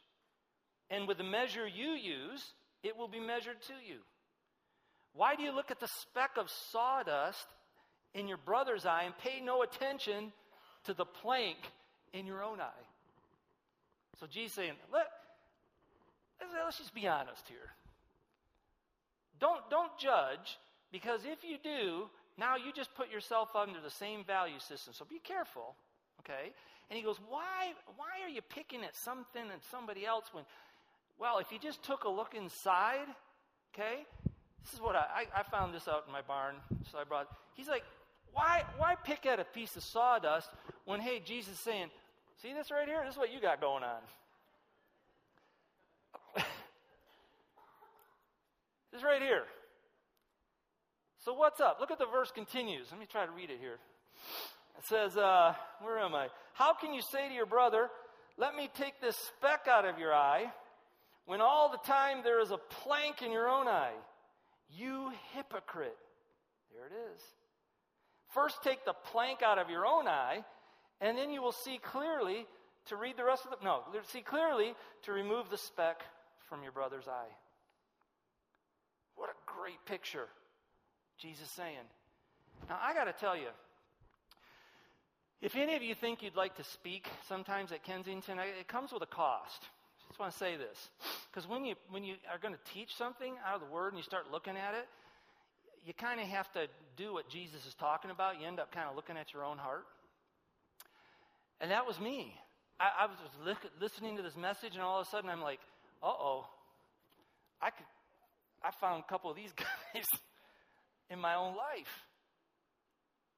And 0.91 1.09
with 1.09 1.19
the 1.19 1.25
measure 1.25 1.67
you 1.67 1.91
use, 1.91 2.53
it 2.83 2.97
will 2.97 3.09
be 3.09 3.21
measured 3.21 3.63
to 3.63 3.73
you. 3.87 4.01
Why 5.15 5.35
do 5.35 5.43
you 5.43 5.53
look 5.53 5.71
at 5.71 5.81
the 5.81 5.89
speck 5.89 6.33
of 6.37 6.51
sawdust 6.51 7.47
in 8.15 8.29
your 8.29 8.39
brother's 8.39 8.87
eye 8.87 9.03
and 9.05 9.17
pay 9.19 9.41
no 9.41 9.63
attention 9.63 10.33
to 10.85 10.95
the 10.95 11.05
plank 11.05 11.57
in 12.13 12.27
your 12.27 12.43
own 12.43 12.61
eye. 12.61 12.87
So 14.21 14.27
Jesus 14.27 14.55
saying, 14.55 14.75
Let, 14.93 15.07
let's 16.65 16.79
just 16.79 16.95
be 16.95 17.07
honest 17.07 17.47
here. 17.49 17.75
Don't, 19.41 19.69
don't 19.71 19.97
judge, 19.99 20.59
because 20.93 21.21
if 21.25 21.45
you 21.45 21.57
do, 21.63 22.09
now 22.39 22.57
you 22.57 22.73
just 22.73 22.95
put 22.95 23.11
yourself 23.11 23.55
under 23.55 23.81
the 23.81 23.91
same 23.91 24.25
value 24.25 24.59
system. 24.59 24.95
So 24.95 25.05
be 25.05 25.19
careful, 25.19 25.75
okay? 26.21 26.53
And 26.91 26.97
he 26.97 27.05
goes, 27.05 27.19
why, 27.29 27.73
why 27.97 28.25
are 28.25 28.29
you 28.29 28.41
picking 28.43 28.85
at 28.85 28.97
something 28.97 29.43
and 29.43 29.61
somebody 29.71 30.07
else 30.07 30.27
when, 30.33 30.45
well, 31.19 31.39
if 31.39 31.51
you 31.53 31.59
just 31.59 31.83
took 31.83 32.05
a 32.05 32.09
look 32.09 32.35
inside, 32.35 33.07
okay? 33.75 34.05
This 34.65 34.75
is 34.75 34.81
what 34.81 34.97
I, 34.97 35.27
I, 35.35 35.41
I 35.41 35.43
found 35.43 35.75
this 35.75 35.89
out 35.89 36.05
in 36.07 36.13
my 36.13 36.23
barn, 36.23 36.57
so 36.91 36.99
I 36.99 37.05
brought, 37.05 37.29
he's 37.55 37.69
like, 37.69 37.85
why, 38.33 38.65
why 38.79 38.97
pick 39.05 39.27
at 39.27 39.39
a 39.39 39.45
piece 39.45 39.77
of 39.77 39.83
sawdust 39.83 40.49
when, 40.85 41.01
hey, 41.01 41.21
Jesus 41.25 41.55
is 41.55 41.61
saying, 41.61 41.89
see 42.43 42.53
this 42.53 42.71
right 42.71 42.89
here? 42.89 43.03
This 43.05 43.15
is 43.15 43.19
what 43.19 43.33
you 43.33 43.41
got 43.41 43.61
going 43.61 43.85
on. 43.85 44.01
This 48.95 49.03
right 49.03 49.21
here. 49.21 49.43
So 51.25 51.35
what's 51.35 51.61
up? 51.61 51.79
Look 51.81 51.91
at 51.91 51.99
the 51.99 52.07
verse 52.07 52.31
continues. 52.31 52.87
Let 52.91 53.01
me 53.01 53.07
try 53.11 53.27
to 53.27 53.33
read 53.33 53.51
it 53.51 53.59
here. 53.61 53.79
It 54.79 54.87
says, 54.87 55.17
uh, 55.17 55.55
where 55.83 55.99
am 55.99 56.15
I? 56.15 56.29
How 56.53 56.75
can 56.75 56.95
you 56.95 57.03
say 57.03 57.29
to 57.29 57.35
your 57.35 57.47
brother, 57.47 57.89
let 58.39 58.55
me 58.55 58.71
take 58.75 59.01
this 59.01 59.17
speck 59.17 59.67
out 59.69 59.85
of 59.85 59.99
your 59.99 60.15
eye, 60.15 60.45
when 61.27 61.41
all 61.41 61.71
the 61.71 61.79
time 61.89 62.19
there 62.23 62.41
is 62.41 62.51
a 62.51 62.59
plank 62.83 63.23
in 63.23 63.33
your 63.33 63.49
own 63.49 63.67
eye? 63.67 63.95
You 64.71 65.13
hypocrite. 65.35 65.97
There 66.73 66.87
it 66.87 67.15
is. 67.15 67.21
First, 68.33 68.63
take 68.63 68.85
the 68.85 68.95
plank 69.13 69.43
out 69.43 69.59
of 69.59 69.71
your 69.71 69.87
own 69.87 70.07
eye, 70.07 70.45
and 71.01 71.19
then 71.19 71.31
you 71.31 71.43
will 71.43 71.53
see 71.53 71.79
clearly 71.83 72.47
to 72.87 72.97
read 72.97 73.17
the 73.17 73.25
rest 73.25 73.45
of 73.45 73.51
the. 73.51 73.65
No, 73.65 73.83
see 74.09 74.21
clearly 74.21 74.75
to 75.03 75.13
remove 75.13 75.51
the 75.51 75.59
speck 75.59 76.03
from 76.49 76.63
your 76.63 76.73
brother's 76.73 77.09
eye. 77.09 77.33
What 79.17 79.31
a 79.31 79.37
great 79.47 79.85
picture, 79.87 80.27
Jesus 81.19 81.49
saying. 81.51 81.87
Now, 82.69 82.79
I 82.83 82.95
got 82.95 83.05
to 83.05 83.13
tell 83.13 83.37
you, 83.37 83.49
If 85.45 85.57
any 85.57 85.77
of 85.77 85.83
you 85.83 85.95
think 85.95 86.23
you'd 86.23 86.37
like 86.37 86.57
to 86.57 86.65
speak 86.65 87.07
sometimes 87.29 87.71
at 87.71 87.85
Kensington, 87.85 88.39
it 88.39 88.67
comes 88.67 88.93
with 88.93 89.03
a 89.03 89.07
cost. 89.07 89.61
I 90.01 90.09
just 90.09 90.19
want 90.19 90.33
to 90.33 90.39
say 90.39 90.57
this. 90.57 90.89
Because 91.31 91.47
when 91.47 91.67
you, 91.67 91.75
when 91.91 92.03
you 92.03 92.15
are 92.33 92.39
going 92.39 92.55
to 92.55 92.73
teach 92.73 92.97
something 92.97 93.35
out 93.47 93.57
of 93.57 93.61
the 93.61 93.67
Word 93.67 93.89
and 93.89 93.99
you 93.99 94.03
start 94.03 94.31
looking 94.33 94.57
at 94.57 94.73
it, 94.73 94.87
you 95.85 95.93
kind 95.93 96.19
of 96.19 96.27
have 96.29 96.51
to 96.53 96.67
do 96.97 97.13
what 97.13 97.29
Jesus 97.29 97.67
is 97.67 97.75
talking 97.75 98.11
about. 98.11 98.41
You 98.41 98.47
end 98.47 98.59
up 98.59 98.73
kind 98.73 98.89
of 98.89 98.97
looking 98.97 99.19
at 99.19 99.35
your 99.35 99.45
own 99.45 99.59
heart. 99.59 99.85
And 101.61 101.71
that 101.71 101.87
was 101.87 102.01
me. 102.01 102.35
I, 102.81 103.05
I 103.05 103.07
was 103.07 103.19
li- 103.45 103.71
listening 103.79 104.17
to 104.17 104.23
this 104.23 104.37
message, 104.37 104.73
and 104.75 104.83
all 104.83 104.99
of 104.99 105.07
a 105.07 105.11
sudden 105.11 105.29
I'm 105.29 105.43
like, 105.43 105.61
uh 106.03 106.07
oh, 106.07 106.47
I 107.61 107.69
could, 107.69 107.87
I 108.65 108.71
found 108.81 109.05
a 109.07 109.11
couple 109.11 109.31
of 109.31 109.37
these 109.37 109.53
guys 109.95 110.07
in 111.11 111.19
my 111.19 111.35
own 111.35 111.55
life. 111.55 111.93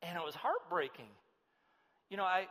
And 0.02 0.16
it 0.16 0.25
was 0.25 0.35
heartbreaking. 0.35 1.11
You 2.11 2.16
know, 2.16 2.25
I, 2.25 2.47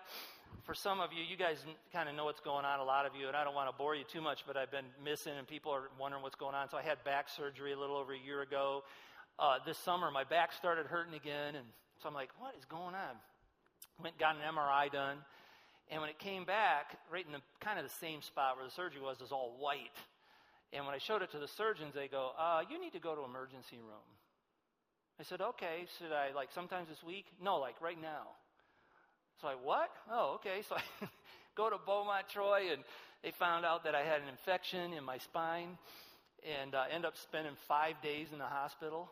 for 0.63 0.73
some 0.73 0.99
of 0.99 1.11
you, 1.13 1.23
you 1.23 1.37
guys 1.37 1.63
kind 1.93 2.09
of 2.09 2.15
know 2.15 2.25
what's 2.25 2.41
going 2.41 2.65
on, 2.65 2.79
a 2.79 2.83
lot 2.83 3.05
of 3.05 3.13
you, 3.15 3.27
and 3.27 3.35
I 3.37 3.43
don't 3.43 3.55
want 3.55 3.69
to 3.69 3.75
bore 3.77 3.95
you 3.95 4.03
too 4.03 4.21
much, 4.21 4.43
but 4.45 4.57
I've 4.57 4.71
been 4.71 4.85
missing 5.03 5.33
and 5.37 5.47
people 5.47 5.71
are 5.71 5.89
wondering 5.99 6.23
what's 6.23 6.35
going 6.35 6.55
on. 6.55 6.69
So 6.69 6.77
I 6.77 6.81
had 6.81 7.01
back 7.05 7.29
surgery 7.29 7.71
a 7.71 7.79
little 7.79 7.95
over 7.95 8.13
a 8.13 8.19
year 8.19 8.41
ago. 8.41 8.83
Uh, 9.39 9.57
this 9.65 9.77
summer, 9.77 10.11
my 10.11 10.23
back 10.23 10.51
started 10.53 10.85
hurting 10.87 11.13
again, 11.13 11.55
and 11.55 11.65
so 12.01 12.09
I'm 12.09 12.15
like, 12.15 12.29
what 12.39 12.55
is 12.57 12.65
going 12.65 12.95
on? 12.95 13.15
Went, 14.01 14.17
got 14.17 14.35
an 14.35 14.41
MRI 14.41 14.91
done, 14.91 15.17
and 15.91 16.01
when 16.01 16.09
it 16.09 16.19
came 16.19 16.45
back, 16.45 16.97
right 17.11 17.25
in 17.25 17.31
the 17.31 17.41
kind 17.59 17.77
of 17.77 17.85
the 17.85 17.95
same 17.99 18.21
spot 18.21 18.55
where 18.55 18.65
the 18.65 18.71
surgery 18.71 19.01
was, 19.01 19.21
is 19.21 19.31
all 19.31 19.55
white. 19.59 19.91
And 20.73 20.85
when 20.85 20.95
I 20.95 20.97
showed 20.97 21.21
it 21.21 21.31
to 21.31 21.39
the 21.39 21.47
surgeons, 21.47 21.93
they 21.93 22.07
go, 22.07 22.31
uh, 22.37 22.61
you 22.69 22.79
need 22.79 22.93
to 22.93 22.99
go 22.99 23.15
to 23.15 23.23
emergency 23.23 23.77
room. 23.77 24.07
I 25.19 25.23
said, 25.23 25.41
okay. 25.41 25.85
Should 25.97 26.11
I, 26.11 26.35
like, 26.35 26.49
sometimes 26.53 26.89
this 26.89 27.03
week? 27.03 27.25
No, 27.41 27.57
like, 27.57 27.79
right 27.81 27.99
now. 28.01 28.35
So 29.41 29.47
I, 29.47 29.53
what? 29.53 29.89
Oh, 30.11 30.35
okay. 30.35 30.63
So 30.69 30.75
I 30.75 31.07
go 31.55 31.69
to 31.69 31.77
Beaumont 31.85 32.27
Troy, 32.29 32.71
and 32.71 32.83
they 33.23 33.31
found 33.31 33.65
out 33.65 33.83
that 33.85 33.95
I 33.95 34.03
had 34.03 34.21
an 34.21 34.27
infection 34.27 34.93
in 34.93 35.03
my 35.03 35.17
spine, 35.17 35.77
and 36.43 36.75
uh, 36.75 36.83
end 36.91 37.05
up 37.05 37.15
spending 37.17 37.53
five 37.67 38.01
days 38.01 38.27
in 38.33 38.39
the 38.39 38.45
hospital. 38.45 39.09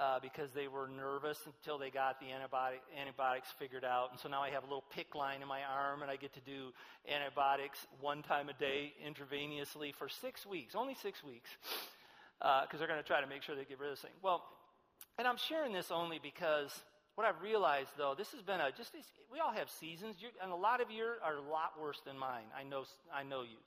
Uh, 0.00 0.18
because 0.22 0.50
they 0.52 0.66
were 0.66 0.88
nervous 0.88 1.36
until 1.44 1.76
they 1.76 1.90
got 1.90 2.18
the 2.20 2.24
antibiotic, 2.24 2.80
antibiotics 2.98 3.48
figured 3.58 3.84
out. 3.84 4.08
And 4.10 4.18
so 4.18 4.30
now 4.30 4.40
I 4.40 4.48
have 4.48 4.62
a 4.62 4.66
little 4.66 4.84
PICC 4.96 5.14
line 5.14 5.42
in 5.42 5.48
my 5.48 5.60
arm, 5.60 6.00
and 6.00 6.10
I 6.10 6.16
get 6.16 6.32
to 6.32 6.40
do 6.40 6.72
antibiotics 7.06 7.86
one 8.00 8.22
time 8.22 8.48
a 8.48 8.54
day 8.54 8.94
intravenously 9.04 9.94
for 9.94 10.08
six 10.08 10.46
weeks, 10.46 10.74
only 10.74 10.94
six 10.94 11.22
weeks, 11.22 11.50
because 12.38 12.64
uh, 12.72 12.78
they're 12.78 12.88
going 12.88 12.98
to 12.98 13.06
try 13.06 13.20
to 13.20 13.26
make 13.26 13.42
sure 13.42 13.54
they 13.54 13.66
get 13.66 13.78
rid 13.78 13.90
of 13.90 13.96
this 13.96 14.00
thing. 14.00 14.16
Well, 14.22 14.42
and 15.18 15.28
I'm 15.28 15.36
sharing 15.36 15.74
this 15.74 15.90
only 15.90 16.18
because 16.18 16.72
what 17.14 17.26
I've 17.26 17.42
realized, 17.42 17.90
though, 17.98 18.14
this 18.16 18.32
has 18.32 18.40
been 18.40 18.58
a 18.58 18.72
just 18.72 18.96
we 19.30 19.38
all 19.38 19.52
have 19.52 19.68
seasons, 19.68 20.16
You're, 20.18 20.32
and 20.42 20.50
a 20.50 20.56
lot 20.56 20.80
of 20.80 20.90
you 20.90 21.04
are 21.22 21.36
a 21.36 21.44
lot 21.44 21.76
worse 21.78 22.00
than 22.06 22.16
mine. 22.16 22.48
I 22.56 22.64
know, 22.64 22.84
I 23.12 23.22
know 23.22 23.42
you. 23.42 23.60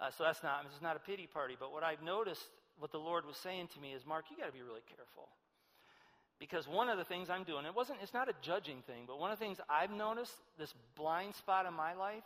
Uh, 0.00 0.10
so 0.10 0.24
that's 0.24 0.42
not 0.42 0.64
this 0.64 0.74
is 0.74 0.82
not 0.82 0.96
a 0.96 0.98
pity 0.98 1.28
party. 1.30 1.54
But 1.54 1.70
what 1.70 1.84
I've 1.84 2.02
noticed, 2.02 2.42
what 2.80 2.90
the 2.90 2.98
Lord 2.98 3.24
was 3.24 3.36
saying 3.36 3.68
to 3.74 3.80
me 3.80 3.92
is, 3.92 4.04
Mark, 4.04 4.24
you 4.32 4.36
got 4.36 4.46
to 4.46 4.52
be 4.52 4.66
really 4.66 4.82
careful, 4.96 5.28
because 6.40 6.66
one 6.66 6.88
of 6.88 6.96
the 6.96 7.04
things 7.04 7.28
I'm 7.28 7.44
doing, 7.44 7.66
it 7.66 7.76
wasn't, 7.76 7.98
it's 8.02 8.14
not 8.14 8.28
a 8.28 8.34
judging 8.40 8.82
thing, 8.86 9.04
but 9.06 9.20
one 9.20 9.30
of 9.30 9.38
the 9.38 9.44
things 9.44 9.60
I've 9.68 9.92
noticed, 9.92 10.32
this 10.58 10.74
blind 10.96 11.34
spot 11.34 11.66
in 11.66 11.74
my 11.74 11.92
life, 11.94 12.24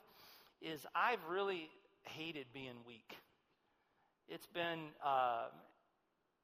is 0.63 0.87
I've 0.95 1.19
really 1.29 1.69
hated 2.05 2.47
being 2.55 2.79
weak. 2.87 3.17
It's 4.29 4.47
been, 4.47 4.79
uh, 5.05 5.47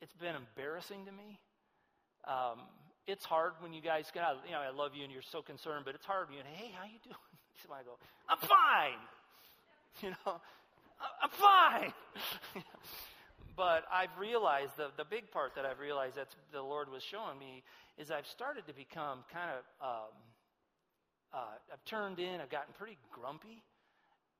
it's 0.02 0.12
been 0.14 0.34
embarrassing 0.34 1.06
to 1.06 1.12
me. 1.12 1.38
Um, 2.26 2.58
it's 3.06 3.24
hard 3.24 3.52
when 3.60 3.72
you 3.72 3.80
guys 3.80 4.10
get 4.12 4.24
out. 4.24 4.36
You 4.44 4.52
know, 4.52 4.60
I 4.60 4.70
love 4.70 4.92
you 4.94 5.04
and 5.04 5.12
you're 5.12 5.22
so 5.22 5.40
concerned, 5.40 5.84
but 5.86 5.94
it's 5.94 6.04
hard 6.04 6.28
when 6.28 6.38
you, 6.38 6.44
hey, 6.52 6.72
how 6.76 6.84
you 6.84 6.98
doing? 7.04 7.16
I 7.72 7.82
go, 7.84 7.96
I'm 8.28 8.38
fine. 8.38 8.98
You 10.02 10.10
know, 10.10 10.40
I'm 11.20 11.30
fine. 11.30 11.92
but 13.60 13.84
I've 13.92 14.16
realized 14.18 14.72
the 14.80 14.88
the 14.96 15.04
big 15.04 15.30
part 15.30 15.52
that 15.56 15.66
I've 15.68 15.80
realized 15.80 16.16
that 16.16 16.32
the 16.50 16.62
Lord 16.62 16.88
was 16.88 17.02
showing 17.02 17.38
me 17.38 17.62
is 18.00 18.10
I've 18.10 18.26
started 18.26 18.64
to 18.68 18.72
become 18.72 19.20
kind 19.28 19.52
of 19.52 19.60
um, 19.84 20.16
uh, 21.36 21.60
I've 21.68 21.84
turned 21.84 22.18
in. 22.18 22.40
I've 22.40 22.48
gotten 22.48 22.72
pretty 22.78 22.96
grumpy, 23.12 23.60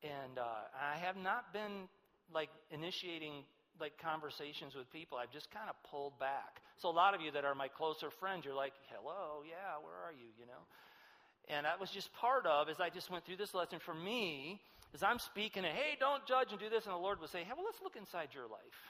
and 0.01 0.41
uh, 0.41 0.73
I 0.73 0.97
have 1.05 1.21
not 1.21 1.53
been 1.53 1.85
like 2.33 2.49
initiating 2.71 3.45
like 3.79 3.93
conversations 4.01 4.75
with 4.75 4.91
people, 4.93 5.17
I've 5.17 5.33
just 5.33 5.51
kind 5.51 5.69
of 5.69 5.77
pulled 5.91 6.19
back. 6.19 6.61
So 6.77 6.89
a 6.89 6.97
lot 6.97 7.15
of 7.15 7.21
you 7.21 7.31
that 7.33 7.45
are 7.45 7.55
my 7.55 7.69
closer 7.69 8.11
friends, 8.21 8.45
you're 8.45 8.55
like, 8.55 8.75
hello, 8.93 9.41
yeah, 9.49 9.81
where 9.81 9.97
are 10.05 10.13
you, 10.13 10.29
you 10.39 10.45
know? 10.45 10.65
And 11.49 11.65
that 11.65 11.81
was 11.81 11.89
just 11.89 12.13
part 12.13 12.45
of, 12.45 12.69
as 12.69 12.77
I 12.79 12.91
just 12.91 13.11
went 13.11 13.25
through 13.25 13.41
this 13.41 13.55
lesson 13.55 13.81
for 13.81 13.95
me, 13.95 14.61
as 14.93 15.03
I'm 15.03 15.19
speaking, 15.19 15.65
hey, 15.65 15.97
don't 15.99 16.27
judge 16.27 16.53
and 16.53 16.61
do 16.61 16.69
this, 16.69 16.85
and 16.85 16.93
the 16.93 17.01
Lord 17.01 17.21
would 17.21 17.31
say, 17.31 17.41
hey, 17.41 17.53
well, 17.57 17.65
let's 17.65 17.81
look 17.81 17.97
inside 17.97 18.37
your 18.37 18.45
life 18.45 18.81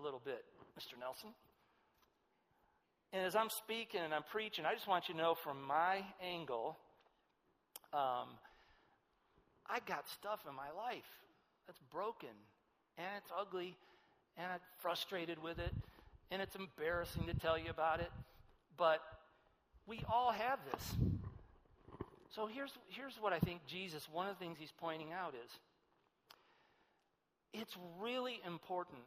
a 0.00 0.02
little 0.02 0.22
bit, 0.24 0.44
Mr. 0.78 0.98
Nelson. 0.98 1.30
And 3.12 3.24
as 3.24 3.34
I'm 3.34 3.50
speaking 3.50 4.00
and 4.00 4.14
I'm 4.14 4.22
preaching, 4.30 4.64
I 4.64 4.74
just 4.74 4.88
want 4.88 5.08
you 5.08 5.14
to 5.14 5.20
know 5.20 5.34
from 5.34 5.62
my 5.66 6.02
angle, 6.22 6.78
um, 7.92 8.38
I 9.68 9.80
got 9.86 10.08
stuff 10.08 10.40
in 10.48 10.54
my 10.54 10.70
life 10.76 11.08
that's 11.66 11.80
broken 11.92 12.30
and 12.96 13.06
it's 13.18 13.30
ugly 13.38 13.76
and 14.36 14.46
I'm 14.52 14.60
frustrated 14.78 15.42
with 15.42 15.58
it, 15.58 15.72
and 16.30 16.40
it's 16.40 16.54
embarrassing 16.54 17.26
to 17.26 17.34
tell 17.34 17.58
you 17.58 17.68
about 17.68 18.00
it, 18.00 18.10
but 18.78 19.00
we 19.86 20.00
all 20.08 20.30
have 20.30 20.60
this. 20.72 20.94
So 22.34 22.46
here's, 22.46 22.70
here's 22.88 23.16
what 23.20 23.32
I 23.32 23.40
think 23.40 23.66
Jesus, 23.66 24.08
one 24.10 24.28
of 24.28 24.38
the 24.38 24.44
things 24.44 24.56
he's 24.58 24.72
pointing 24.80 25.12
out 25.12 25.34
is 25.34 25.50
it's 27.52 27.76
really 27.98 28.40
important 28.46 29.02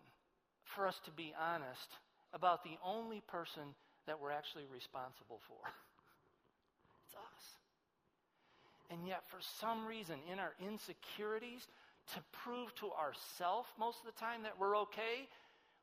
for 0.76 0.88
us 0.88 1.00
to 1.06 1.12
be 1.12 1.34
honest 1.40 1.98
about 2.34 2.64
the 2.64 2.78
only 2.84 3.22
person 3.28 3.64
that 4.08 4.20
we're 4.20 4.32
actually 4.32 4.66
responsible 4.72 5.40
for. 5.48 5.62
It's 7.06 7.16
us. 7.16 7.46
And 8.90 9.08
yet, 9.08 9.22
for 9.30 9.38
some 9.60 9.86
reason, 9.86 10.16
in 10.32 10.40
our 10.40 10.54
insecurities, 10.60 11.68
to 12.14 12.20
prove 12.44 12.74
to 12.76 12.92
ourselves 12.92 13.70
most 13.80 14.00
of 14.00 14.06
the 14.06 14.20
time 14.20 14.44
that 14.44 14.60
we're 14.60 14.78
okay, 14.78 15.28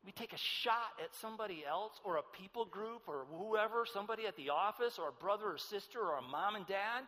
we 0.04 0.12
take 0.12 0.32
a 0.32 0.38
shot 0.38 0.96
at 1.02 1.14
somebody 1.14 1.64
else 1.68 2.00
or 2.04 2.16
a 2.16 2.22
people 2.36 2.64
group 2.64 3.02
or 3.06 3.26
whoever, 3.36 3.84
somebody 3.84 4.26
at 4.26 4.36
the 4.36 4.50
office 4.50 4.98
or 4.98 5.08
a 5.08 5.12
brother 5.12 5.52
or 5.52 5.58
sister 5.58 6.00
or 6.00 6.18
a 6.18 6.22
mom 6.22 6.56
and 6.56 6.66
dad, 6.66 7.04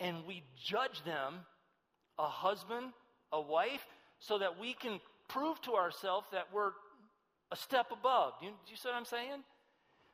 and 0.00 0.24
we 0.26 0.42
judge 0.62 1.04
them, 1.04 1.40
a 2.18 2.26
husband, 2.26 2.92
a 3.32 3.40
wife, 3.40 3.86
so 4.18 4.38
that 4.38 4.58
we 4.58 4.72
can 4.72 5.00
prove 5.28 5.60
to 5.62 5.74
ourselves 5.74 6.26
that 6.32 6.46
we're 6.52 6.72
a 7.52 7.56
step 7.56 7.92
above. 7.92 8.32
Do 8.40 8.46
you, 8.46 8.52
you 8.68 8.76
see 8.76 8.88
what 8.88 8.96
I'm 8.96 9.04
saying? 9.04 9.44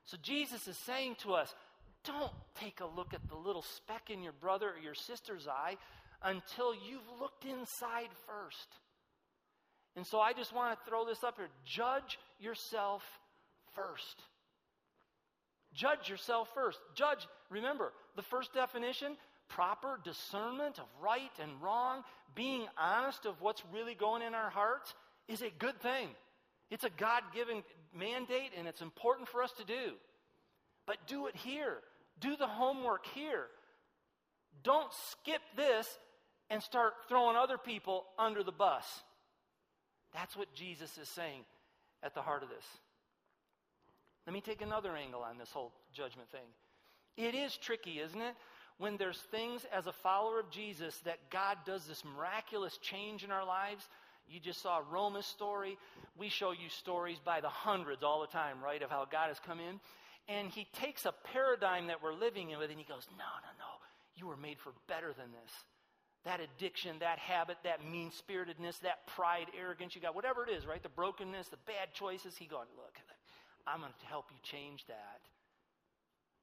So 0.04 0.16
Jesus 0.21 0.66
is 0.66 0.76
saying 0.76 1.16
to 1.23 1.35
us, 1.35 1.54
don't 2.04 2.33
take 2.61 2.80
a 2.80 2.87
look 2.87 3.14
at 3.14 3.26
the 3.28 3.37
little 3.37 3.62
speck 3.62 4.11
in 4.11 4.23
your 4.23 4.33
brother 4.33 4.71
or 4.71 4.78
your 4.83 4.95
sister's 4.95 5.47
eye 5.47 5.76
until 6.23 6.75
you've 6.75 7.21
looked 7.21 7.45
inside 7.45 8.09
first. 8.26 8.68
And 9.97 10.07
so 10.07 10.21
I 10.21 10.33
just 10.33 10.54
want 10.54 10.78
to 10.78 10.90
throw 10.90 11.04
this 11.04 11.25
up 11.25 11.37
here. 11.37 11.49
Judge 11.64 12.18
yourself 12.40 13.02
first. 13.75 14.23
Judge 15.73 16.09
yourself 16.09 16.49
first. 16.54 16.78
Judge, 16.95 17.26
remember, 17.50 17.92
the 18.16 18.23
first 18.23 18.52
definition 18.52 19.16
proper 19.49 19.99
discernment 20.04 20.78
of 20.78 20.85
right 21.02 21.33
and 21.42 21.50
wrong, 21.62 22.02
being 22.35 22.66
honest 22.76 23.25
of 23.25 23.40
what's 23.40 23.62
really 23.73 23.95
going 23.95 24.23
in 24.23 24.35
our 24.35 24.50
hearts, 24.50 24.95
is 25.26 25.42
a 25.42 25.50
good 25.59 25.80
thing. 25.80 26.09
It's 26.70 26.84
a 26.84 26.90
God 26.90 27.22
given 27.34 27.62
mandate, 27.94 28.52
and 28.56 28.68
it's 28.68 28.82
important 28.82 29.28
for 29.28 29.42
us 29.42 29.52
to 29.58 29.64
do. 29.64 29.94
But 30.87 30.96
do 31.06 31.26
it 31.26 31.37
here. 31.37 31.78
Do 32.20 32.37
the 32.37 32.46
homework 32.46 33.06
here. 33.14 33.46
Don't 34.62 34.92
skip 35.10 35.40
this 35.56 35.87
and 36.50 36.62
start 36.62 36.94
throwing 37.08 37.37
other 37.37 37.58
people 37.58 38.04
under 38.18 38.42
the 38.42 38.52
bus. 38.52 38.84
That's 40.14 40.37
what 40.37 40.52
Jesus 40.54 40.96
is 40.98 41.08
saying 41.08 41.42
at 42.02 42.14
the 42.14 42.22
heart 42.22 42.42
of 42.42 42.48
this. 42.48 42.64
Let 44.26 44.34
me 44.34 44.40
take 44.40 44.62
another 44.62 44.96
angle 44.96 45.22
on 45.22 45.38
this 45.38 45.50
whole 45.50 45.72
judgment 45.92 46.30
thing. 46.30 46.48
It 47.16 47.34
is 47.34 47.56
tricky, 47.56 48.00
isn't 48.00 48.20
it? 48.20 48.34
When 48.78 48.96
there's 48.96 49.18
things 49.30 49.66
as 49.72 49.87
a 49.87 49.92
follower 49.92 50.38
of 50.38 50.50
Jesus 50.50 50.98
that 51.04 51.30
God 51.30 51.58
does 51.66 51.87
this 51.87 52.04
miraculous 52.04 52.78
change 52.78 53.25
in 53.25 53.30
our 53.30 53.44
lives. 53.44 53.88
You 54.28 54.40
just 54.40 54.62
saw 54.62 54.80
Roma's 54.90 55.26
story. 55.26 55.78
We 56.18 56.28
show 56.28 56.52
you 56.52 56.68
stories 56.68 57.18
by 57.25 57.40
the 57.40 57.49
hundreds 57.49 58.02
all 58.02 58.20
the 58.20 58.26
time, 58.26 58.62
right, 58.62 58.82
of 58.82 58.90
how 58.90 59.06
God 59.11 59.28
has 59.28 59.40
come 59.40 59.61
in. 59.61 59.80
And 60.28 60.50
he 60.50 60.66
takes 60.73 61.06
a 61.06 61.14
paradigm 61.32 61.87
that 61.87 62.02
we're 62.02 62.12
living 62.12 62.50
in 62.50 62.58
with 62.58 62.70
and 62.70 62.78
he 62.78 62.85
goes, 62.85 63.06
No, 63.12 63.25
no, 63.25 63.50
no. 63.58 63.73
You 64.14 64.26
were 64.26 64.37
made 64.37 64.58
for 64.58 64.73
better 64.87 65.14
than 65.16 65.32
this 65.32 65.52
that 66.25 66.40
addiction, 66.40 66.99
that 66.99 67.18
habit, 67.18 67.56
that 67.64 67.85
mean 67.85 68.11
spiritedness, 68.11 68.78
that 68.80 69.06
pride, 69.06 69.47
arrogance 69.58 69.94
you 69.94 70.00
got, 70.00 70.14
whatever 70.14 70.44
it 70.44 70.50
is, 70.50 70.66
right? 70.66 70.82
The 70.82 70.88
brokenness, 70.88 71.49
the 71.49 71.56
bad 71.66 71.94
choices. 71.94 72.37
He 72.37 72.47
going, 72.47 72.66
look, 72.76 72.99
I'm 73.66 73.80
going 73.80 73.92
to 73.99 74.06
help 74.06 74.26
you 74.30 74.37
change 74.42 74.85
that. 74.88 75.20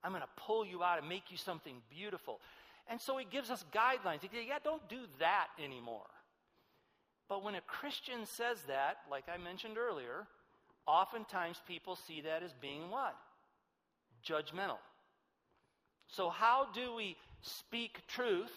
I'm 0.04 0.12
going 0.12 0.24
to 0.24 0.42
pull 0.42 0.66
you 0.66 0.84
out 0.84 1.00
and 1.00 1.10
make 1.10 1.30
you 1.30 1.38
something 1.38 1.82
beautiful. 1.90 2.40
And 2.88 3.02
so 3.02 3.18
he 3.18 3.26
gives 3.26 3.50
us 3.50 3.66
guidelines. 3.74 4.22
He 4.22 4.28
says, 4.28 4.46
yeah, 4.48 4.60
don't 4.64 4.88
do 4.88 5.02
that 5.20 5.48
anymore. 5.64 6.06
But 7.28 7.44
when 7.44 7.56
a 7.56 7.62
Christian 7.62 8.26
says 8.26 8.58
that, 8.68 8.98
like 9.10 9.26
I 9.34 9.42
mentioned 9.42 9.78
earlier, 9.78 10.28
oftentimes 10.86 11.62
people 11.68 11.96
see 11.96 12.22
that 12.22 12.44
as 12.44 12.54
being 12.62 12.90
what? 12.90 13.16
Judgmental. 14.28 14.78
So, 16.08 16.30
how 16.30 16.68
do 16.74 16.94
we 16.94 17.18
speak 17.42 18.06
truth 18.08 18.52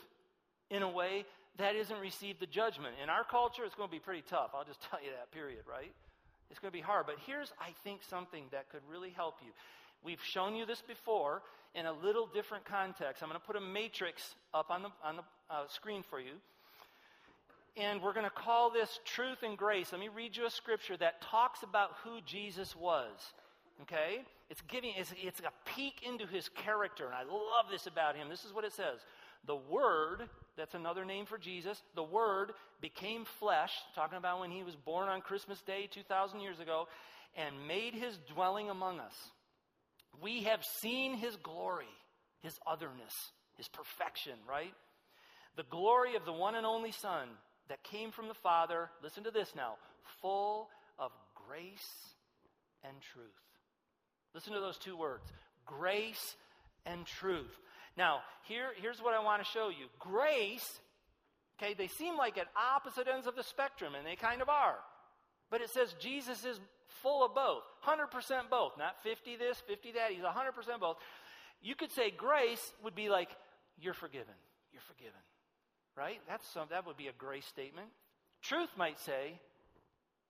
in 0.70 0.82
a 0.82 0.88
way 0.88 1.24
that 1.56 1.76
isn't 1.76 1.98
received 1.98 2.40
the 2.40 2.46
judgment? 2.46 2.94
In 3.02 3.08
our 3.08 3.24
culture, 3.24 3.64
it's 3.64 3.74
going 3.74 3.88
to 3.88 3.92
be 3.94 4.00
pretty 4.00 4.22
tough. 4.28 4.50
I'll 4.54 4.64
just 4.64 4.82
tell 4.90 5.02
you 5.02 5.10
that, 5.16 5.32
period, 5.32 5.62
right? 5.68 5.92
It's 6.50 6.58
going 6.58 6.70
to 6.70 6.76
be 6.76 6.82
hard. 6.82 7.06
But 7.06 7.16
here's, 7.26 7.52
I 7.60 7.70
think, 7.84 8.02
something 8.02 8.44
that 8.52 8.70
could 8.70 8.82
really 8.90 9.10
help 9.10 9.36
you. 9.44 9.52
We've 10.04 10.22
shown 10.22 10.54
you 10.54 10.64
this 10.64 10.82
before 10.82 11.42
in 11.74 11.86
a 11.86 11.92
little 11.92 12.26
different 12.26 12.64
context. 12.64 13.22
I'm 13.22 13.28
going 13.28 13.40
to 13.40 13.46
put 13.46 13.56
a 13.56 13.60
matrix 13.60 14.34
up 14.54 14.70
on 14.70 14.82
the, 14.82 14.88
on 15.04 15.16
the 15.16 15.22
uh, 15.50 15.66
screen 15.68 16.04
for 16.08 16.20
you. 16.20 16.32
And 17.78 18.02
we're 18.02 18.12
going 18.12 18.24
to 18.24 18.30
call 18.30 18.70
this 18.70 18.98
truth 19.04 19.44
and 19.44 19.56
grace. 19.56 19.92
Let 19.92 20.00
me 20.00 20.08
read 20.08 20.36
you 20.36 20.46
a 20.46 20.50
scripture 20.50 20.96
that 20.96 21.22
talks 21.22 21.62
about 21.62 21.90
who 22.02 22.20
Jesus 22.26 22.74
was. 22.74 23.12
Okay? 23.82 24.24
It's 24.50 24.60
giving, 24.62 24.94
it's, 24.96 25.14
it's 25.16 25.40
a 25.40 25.52
peek 25.76 26.02
into 26.06 26.26
his 26.26 26.48
character. 26.48 27.06
And 27.06 27.14
I 27.14 27.22
love 27.22 27.66
this 27.70 27.86
about 27.86 28.16
him. 28.16 28.28
This 28.28 28.44
is 28.44 28.52
what 28.52 28.64
it 28.64 28.72
says 28.72 28.98
The 29.46 29.54
Word, 29.54 30.28
that's 30.56 30.74
another 30.74 31.04
name 31.04 31.24
for 31.24 31.38
Jesus, 31.38 31.80
the 31.94 32.02
Word 32.02 32.52
became 32.80 33.24
flesh, 33.38 33.72
talking 33.94 34.18
about 34.18 34.40
when 34.40 34.50
he 34.50 34.64
was 34.64 34.74
born 34.74 35.08
on 35.08 35.20
Christmas 35.20 35.60
Day 35.62 35.88
2,000 35.92 36.40
years 36.40 36.58
ago, 36.58 36.88
and 37.36 37.68
made 37.68 37.94
his 37.94 38.18
dwelling 38.34 38.70
among 38.70 38.98
us. 38.98 39.14
We 40.20 40.42
have 40.44 40.64
seen 40.80 41.14
his 41.14 41.36
glory, 41.36 41.86
his 42.40 42.58
otherness, 42.66 43.14
his 43.56 43.68
perfection, 43.68 44.34
right? 44.48 44.74
The 45.56 45.62
glory 45.64 46.16
of 46.16 46.24
the 46.24 46.32
one 46.32 46.56
and 46.56 46.66
only 46.66 46.90
Son 46.90 47.28
that 47.68 47.82
came 47.82 48.10
from 48.10 48.28
the 48.28 48.34
Father, 48.34 48.90
listen 49.02 49.24
to 49.24 49.30
this 49.30 49.54
now, 49.54 49.74
full 50.20 50.68
of 50.98 51.12
grace 51.46 52.14
and 52.84 52.94
truth. 53.12 53.26
Listen 54.34 54.52
to 54.52 54.60
those 54.60 54.78
two 54.78 54.96
words 54.96 55.24
grace 55.66 56.36
and 56.86 57.04
truth. 57.06 57.58
Now, 57.96 58.20
here, 58.44 58.68
here's 58.80 59.02
what 59.02 59.14
I 59.14 59.22
want 59.22 59.42
to 59.42 59.50
show 59.50 59.68
you. 59.68 59.86
Grace, 59.98 60.80
okay, 61.60 61.74
they 61.74 61.88
seem 61.88 62.16
like 62.16 62.38
at 62.38 62.46
opposite 62.56 63.06
ends 63.12 63.26
of 63.26 63.36
the 63.36 63.42
spectrum, 63.42 63.94
and 63.94 64.06
they 64.06 64.16
kind 64.16 64.40
of 64.40 64.48
are. 64.48 64.76
But 65.50 65.60
it 65.60 65.70
says 65.70 65.94
Jesus 65.98 66.44
is 66.44 66.60
full 67.02 67.24
of 67.24 67.34
both. 67.34 67.64
100% 67.86 68.08
both. 68.50 68.72
Not 68.78 69.02
50 69.02 69.36
this, 69.36 69.60
50 69.66 69.92
that. 69.92 70.10
He's 70.12 70.22
100% 70.22 70.80
both. 70.80 70.96
You 71.60 71.74
could 71.74 71.90
say 71.90 72.10
grace 72.10 72.72
would 72.84 72.94
be 72.94 73.08
like, 73.08 73.30
you're 73.80 73.94
forgiven. 73.94 74.34
You're 74.72 74.82
forgiven. 74.82 75.20
Right? 75.98 76.20
That's 76.28 76.46
some, 76.54 76.68
that 76.70 76.86
would 76.86 76.96
be 76.96 77.08
a 77.08 77.12
grace 77.18 77.46
statement. 77.46 77.88
Truth 78.40 78.70
might 78.76 79.00
say, 79.00 79.34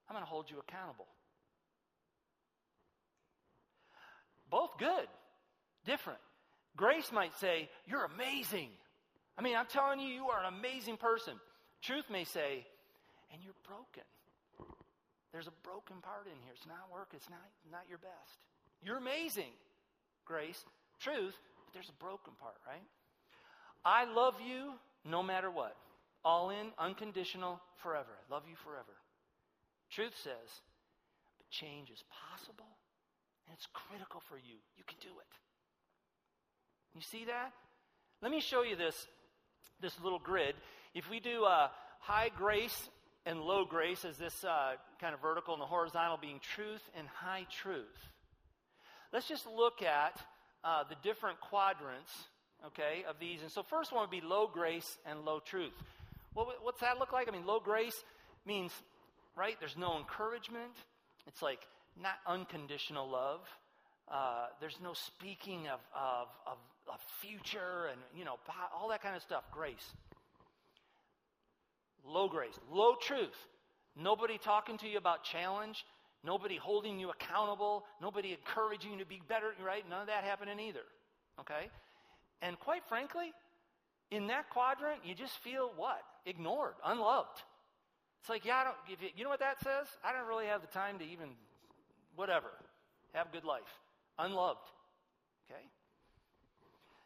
I'm 0.09 0.15
going 0.15 0.25
to 0.25 0.31
hold 0.31 0.51
you 0.51 0.57
accountable. 0.59 1.07
Both 4.51 4.79
good, 4.79 5.07
different. 5.85 6.21
Grace 6.75 7.13
might 7.13 7.37
say, 7.39 7.69
You're 7.87 8.07
amazing. 8.07 8.71
I 9.37 9.43
mean, 9.43 9.57
I'm 9.57 9.67
telling 9.67 10.01
you, 10.01 10.09
you 10.09 10.29
are 10.29 10.43
an 10.43 10.55
amazing 10.55 10.97
person. 10.97 11.35
Truth 11.83 12.07
may 12.11 12.25
say, 12.25 12.65
And 13.31 13.43
you're 13.45 13.61
broken. 13.69 14.09
There's 15.33 15.49
a 15.49 15.57
broken 15.63 15.97
part 16.01 16.25
in 16.25 16.41
here. 16.45 16.55
It's 16.57 16.67
not 16.67 16.89
work. 16.91 17.09
It's 17.13 17.29
not, 17.29 17.45
not 17.71 17.83
your 17.91 17.99
best. 17.99 18.41
You're 18.83 18.97
amazing. 18.97 19.53
Grace, 20.25 20.65
truth, 20.99 21.37
but 21.67 21.75
there's 21.75 21.91
a 21.91 22.03
broken 22.03 22.33
part, 22.41 22.57
right? 22.67 22.89
I 23.85 24.11
love 24.11 24.35
you 24.41 24.73
no 25.09 25.23
matter 25.23 25.51
what. 25.51 25.77
All 26.25 26.51
in, 26.51 26.69
unconditional, 26.79 27.61
forever. 27.83 28.19
Love 28.31 28.43
you 28.49 28.57
forever. 28.65 28.97
Truth 29.91 30.15
says, 30.23 30.51
but 31.39 31.49
change 31.51 31.91
is 31.91 32.03
possible 32.31 32.77
and 33.47 33.55
it's 33.55 33.67
critical 33.73 34.23
for 34.29 34.37
you. 34.37 34.57
You 34.77 34.85
can 34.87 34.99
do 35.01 35.09
it. 35.09 35.33
You 36.95 37.01
see 37.01 37.25
that? 37.27 37.53
Let 38.21 38.31
me 38.31 38.41
show 38.41 38.63
you 38.63 38.77
this, 38.77 39.07
this 39.81 39.95
little 40.03 40.19
grid. 40.19 40.55
If 40.95 41.09
we 41.09 41.21
do 41.21 41.45
a 41.45 41.71
high 42.01 42.31
grace 42.37 42.89
and 43.25 43.41
low 43.41 43.65
grace 43.65 44.05
as 44.05 44.17
this 44.17 44.45
uh, 44.45 44.73
kind 45.01 45.15
of 45.15 45.21
vertical 45.21 45.55
and 45.55 45.61
the 45.61 45.67
horizontal 45.67 46.19
being 46.21 46.41
truth 46.41 46.83
and 46.97 47.07
high 47.09 47.47
truth. 47.51 47.87
Let's 49.13 49.29
just 49.29 49.47
look 49.47 49.83
at 49.83 50.21
uh, 50.65 50.85
the 50.89 50.97
different 51.03 51.41
quadrants, 51.41 52.11
okay, 52.67 53.05
of 53.09 53.17
these. 53.19 53.43
And 53.43 53.51
so, 53.51 53.63
first 53.63 53.93
one 53.93 54.03
would 54.03 54.11
be 54.11 54.21
low 54.21 54.49
grace 54.53 54.99
and 55.07 55.25
low 55.25 55.41
truth. 55.41 55.73
What, 56.35 56.49
what's 56.63 56.81
that 56.81 56.99
look 56.99 57.13
like? 57.13 57.29
I 57.29 57.33
mean, 57.33 57.47
low 57.47 57.61
grace 57.61 58.05
means, 58.47 58.73
right, 59.37 59.57
there's 59.61 59.77
no 59.77 59.99
encouragement. 59.99 60.73
It's 61.27 61.43
like 61.43 61.61
not 62.01 62.15
unconditional 62.27 63.09
love. 63.09 63.41
Uh, 64.11 64.47
there's 64.61 64.79
no 64.83 64.95
speaking 64.95 65.69
of, 65.69 65.81
of, 65.95 66.29
of, 66.47 66.59
of 66.89 67.01
future 67.21 67.89
and, 67.91 68.01
you 68.17 68.25
know, 68.25 68.37
all 68.75 68.89
that 68.89 69.03
kind 69.03 69.15
of 69.15 69.23
stuff. 69.23 69.45
Grace. 69.53 69.93
Low 72.07 72.29
grace, 72.29 72.59
low 72.73 72.95
truth. 72.95 73.37
Nobody 73.95 74.39
talking 74.39 74.79
to 74.79 74.89
you 74.89 74.97
about 74.97 75.25
challenge. 75.25 75.85
Nobody 76.25 76.57
holding 76.57 76.99
you 76.99 77.11
accountable. 77.11 77.85
Nobody 78.01 78.33
encouraging 78.33 78.93
you 78.93 78.99
to 78.99 79.07
be 79.07 79.21
better, 79.29 79.53
right? 79.65 79.85
None 79.89 80.03
of 80.03 80.07
that 80.07 80.25
happening 80.25 80.59
either. 80.61 80.85
Okay? 81.41 81.69
And 82.43 82.59
quite 82.59 82.83
frankly, 82.89 83.33
in 84.11 84.29
that 84.29 84.51
quadrant, 84.51 85.01
you 85.05 85.15
just 85.15 85.39
feel 85.39 85.73
what? 85.77 86.03
Ignored, 86.25 86.75
unloved. 86.85 87.43
It's 88.21 88.29
like, 88.29 88.45
yeah, 88.45 88.57
I 88.57 88.65
don't, 88.65 88.77
give 88.89 89.03
you, 89.03 89.09
you 89.17 89.25
know 89.25 89.31
what 89.31 89.41
that 89.41 89.61
says? 89.61 89.87
I 90.05 90.13
don't 90.13 90.27
really 90.27 90.47
have 90.47 90.61
the 90.61 90.69
time 90.69 90.99
to 90.99 91.05
even, 91.05 91.31
whatever, 92.17 92.49
have 93.15 93.29
a 93.29 93.31
good 93.31 93.45
life. 93.45 93.63
Unloved. 94.19 94.61
Okay? 95.51 95.63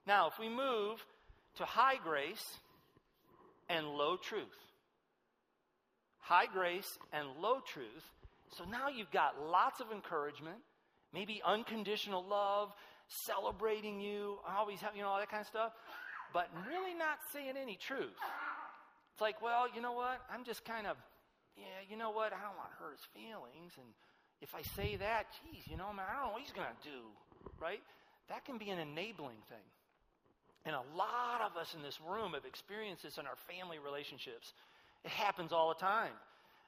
Now, 0.06 0.28
if 0.28 0.38
we 0.38 0.48
move 0.48 1.04
to 1.56 1.64
high 1.64 1.96
grace 2.02 2.58
and 3.68 3.86
low 3.86 4.16
truth, 4.16 4.46
high 6.18 6.46
grace 6.46 6.98
and 7.12 7.26
low 7.40 7.60
truth. 7.60 8.10
So 8.56 8.64
now 8.64 8.88
you've 8.88 9.10
got 9.10 9.40
lots 9.40 9.80
of 9.80 9.90
encouragement, 9.92 10.58
maybe 11.12 11.42
unconditional 11.44 12.24
love, 12.24 12.72
celebrating 13.26 14.00
you, 14.00 14.38
always 14.48 14.80
have, 14.80 14.96
you 14.96 15.02
know, 15.02 15.08
all 15.08 15.18
that 15.18 15.30
kind 15.30 15.40
of 15.40 15.46
stuff, 15.46 15.72
but 16.32 16.48
really 16.68 16.94
not 16.94 17.18
saying 17.32 17.54
any 17.60 17.76
truth. 17.76 18.16
It's 19.12 19.20
like, 19.20 19.42
well, 19.42 19.66
you 19.74 19.80
know 19.80 19.92
what? 19.92 20.20
I'm 20.32 20.44
just 20.44 20.64
kind 20.64 20.86
of, 20.86 20.96
yeah, 21.56 21.84
you 21.88 21.96
know 21.96 22.10
what? 22.10 22.32
I 22.32 22.40
don't 22.40 22.56
want 22.56 22.72
to 22.72 22.76
hurt 22.80 22.96
his 22.96 23.06
feelings. 23.12 23.72
And 23.76 23.86
if 24.40 24.54
I 24.54 24.62
say 24.74 24.96
that, 24.96 25.26
geez, 25.44 25.62
you 25.68 25.76
know, 25.76 25.92
man, 25.92 26.06
I 26.08 26.16
don't 26.16 26.26
know 26.28 26.32
what 26.32 26.42
he's 26.42 26.56
going 26.56 26.68
to 26.68 26.88
do, 26.88 27.12
right? 27.60 27.82
That 28.28 28.44
can 28.44 28.56
be 28.56 28.70
an 28.70 28.78
enabling 28.78 29.40
thing. 29.48 29.68
And 30.64 30.74
a 30.74 30.84
lot 30.96 31.42
of 31.44 31.56
us 31.60 31.74
in 31.74 31.82
this 31.82 31.98
room 32.00 32.32
have 32.32 32.46
experienced 32.46 33.02
this 33.02 33.18
in 33.18 33.26
our 33.26 33.36
family 33.50 33.78
relationships. 33.78 34.54
It 35.04 35.10
happens 35.10 35.52
all 35.52 35.68
the 35.68 35.80
time. 35.80 36.14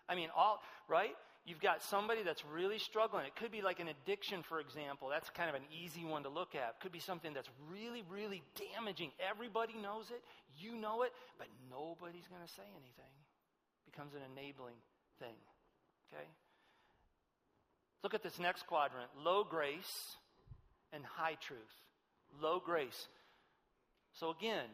I 0.08 0.14
mean, 0.14 0.28
all, 0.36 0.60
right? 0.88 1.14
You've 1.44 1.60
got 1.60 1.82
somebody 1.82 2.22
that's 2.22 2.42
really 2.46 2.78
struggling. 2.78 3.26
It 3.26 3.36
could 3.36 3.52
be 3.52 3.60
like 3.60 3.78
an 3.78 3.88
addiction, 3.88 4.42
for 4.42 4.60
example. 4.60 5.08
That's 5.10 5.28
kind 5.28 5.50
of 5.50 5.54
an 5.54 5.68
easy 5.68 6.02
one 6.04 6.22
to 6.22 6.30
look 6.30 6.54
at. 6.54 6.76
It 6.76 6.80
could 6.80 6.92
be 6.92 7.00
something 7.00 7.34
that's 7.34 7.50
really, 7.70 8.02
really 8.10 8.42
damaging. 8.74 9.10
Everybody 9.20 9.74
knows 9.76 10.10
it. 10.10 10.22
You 10.56 10.74
know 10.74 11.02
it, 11.02 11.12
but 11.36 11.48
nobody's 11.70 12.26
going 12.28 12.40
to 12.40 12.52
say 12.52 12.64
anything. 12.72 13.12
It 13.84 13.92
becomes 13.92 14.14
an 14.14 14.22
enabling 14.32 14.76
thing. 15.18 15.36
Okay? 16.08 16.24
Look 18.02 18.14
at 18.14 18.22
this 18.22 18.38
next 18.38 18.66
quadrant 18.66 19.10
low 19.22 19.44
grace 19.44 20.16
and 20.94 21.04
high 21.04 21.36
truth. 21.40 21.60
Low 22.40 22.58
grace. 22.64 23.08
So, 24.14 24.30
again, 24.30 24.68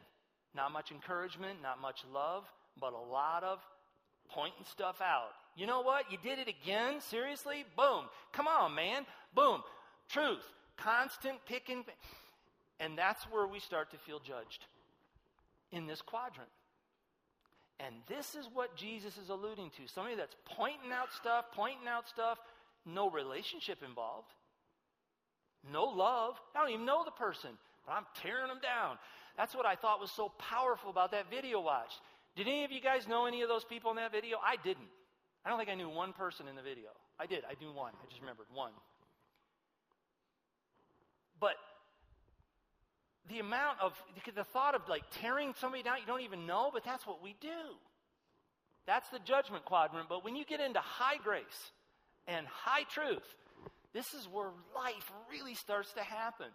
not 0.55 0.71
much 0.71 0.93
encouragement, 0.93 1.63
not 1.63 1.81
much 1.81 2.05
love, 2.13 2.45
but 2.81 2.93
a 2.93 3.11
lot 3.11 3.43
of 3.43 3.59
pointing 4.29 4.65
stuff 4.71 5.01
out. 5.01 5.33
You 5.57 5.67
know 5.67 5.83
what? 5.83 6.11
You 6.11 6.19
did 6.23 6.39
it 6.39 6.49
again? 6.49 7.01
Seriously? 7.01 7.65
Boom. 7.77 8.05
Come 8.33 8.49
on, 8.49 8.75
man. 8.75 9.05
Boom. 9.35 9.63
Truth. 10.09 10.45
Constant 10.77 11.39
picking. 11.47 11.85
And 12.79 12.97
that's 12.97 13.25
where 13.25 13.47
we 13.47 13.61
start 13.61 13.91
to 13.91 13.99
feel 13.99 14.21
judged 14.21 14.65
in 15.73 15.87
this 15.87 16.01
quadrant. 16.01 16.49
And 17.79 17.95
this 18.09 18.35
is 18.35 18.47
what 18.53 18.77
Jesus 18.77 19.17
is 19.17 19.31
alluding 19.31 19.71
to. 19.71 19.93
Somebody 19.93 20.17
that's 20.17 20.37
pointing 20.45 20.93
out 20.93 21.13
stuff, 21.13 21.47
pointing 21.55 21.89
out 21.89 22.09
stuff, 22.09 22.39
no 22.85 23.11
relationship 23.11 23.79
involved, 23.87 24.29
no 25.73 25.85
love. 25.85 26.41
I 26.55 26.61
don't 26.61 26.71
even 26.73 26.87
know 26.87 27.05
the 27.05 27.11
person, 27.11 27.51
but 27.87 27.93
I'm 27.93 28.05
tearing 28.23 28.49
them 28.49 28.61
down. 28.63 28.99
That's 29.37 29.55
what 29.55 29.65
I 29.65 29.77
thought 29.77 30.01
was 30.01 30.11
so 30.11 30.31
powerful 30.39 30.91
about 30.91 31.13
that 31.13 31.31
video 31.31 31.61
watch. 31.61 31.93
Did 32.37 32.47
any 32.47 32.65
of 32.65 32.73
you 32.73 32.81
guys 32.81 33.09
know 33.09 33.27
any 33.27 33.43
of 33.43 33.49
those 33.49 33.65
people 33.65 33.91
in 33.91 33.97
that 33.97 34.13
video? 34.13 34.39
I 34.45 34.57
didn't. 34.63 34.89
I 35.45 35.49
don't 35.49 35.59
think 35.59 35.71
I 35.71 35.75
knew 35.75 35.89
one 35.89 36.13
person 36.13 36.49
in 36.49 36.57
the 36.57 36.63
video. 36.63 36.91
I 37.19 37.27
did. 37.27 37.45
I 37.45 37.55
knew 37.63 37.73
one. 37.73 37.93
I 38.03 38.07
just 38.09 38.21
remembered 38.21 38.47
one. 38.53 38.73
But 41.41 41.55
the 43.31 43.39
amount 43.39 43.79
of, 43.81 43.93
the 44.35 44.45
thought 44.45 44.75
of 44.75 44.83
like 44.89 45.03
tearing 45.21 45.55
somebody 45.59 45.83
down, 45.83 45.99
you 46.01 46.07
don't 46.07 46.23
even 46.23 46.47
know, 46.47 46.71
but 46.73 46.85
that's 46.85 47.07
what 47.07 47.23
we 47.23 47.37
do. 47.41 47.77
That's 48.87 49.09
the 49.11 49.19
judgment 49.21 49.65
quadrant. 49.65 50.09
But 50.09 50.25
when 50.25 50.37
you 50.37 50.45
get 50.45 50.61
into 50.61 50.81
high 50.81 51.17
grace 51.23 51.71
and 52.27 52.47
high 52.47 52.83
truth, 52.85 53.23
this 53.93 54.15
is 54.15 54.29
where 54.31 54.51
life 54.75 55.11
really 55.31 55.55
starts 55.55 55.93
to 55.95 56.03
happen. 56.03 56.47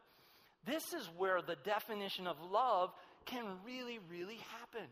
This 0.66 0.94
is 0.94 1.10
where 1.18 1.42
the 1.42 1.56
definition 1.64 2.28
of 2.28 2.38
love 2.52 2.92
can 3.26 3.46
really, 3.66 4.00
really 4.10 4.40
happen. 4.60 4.88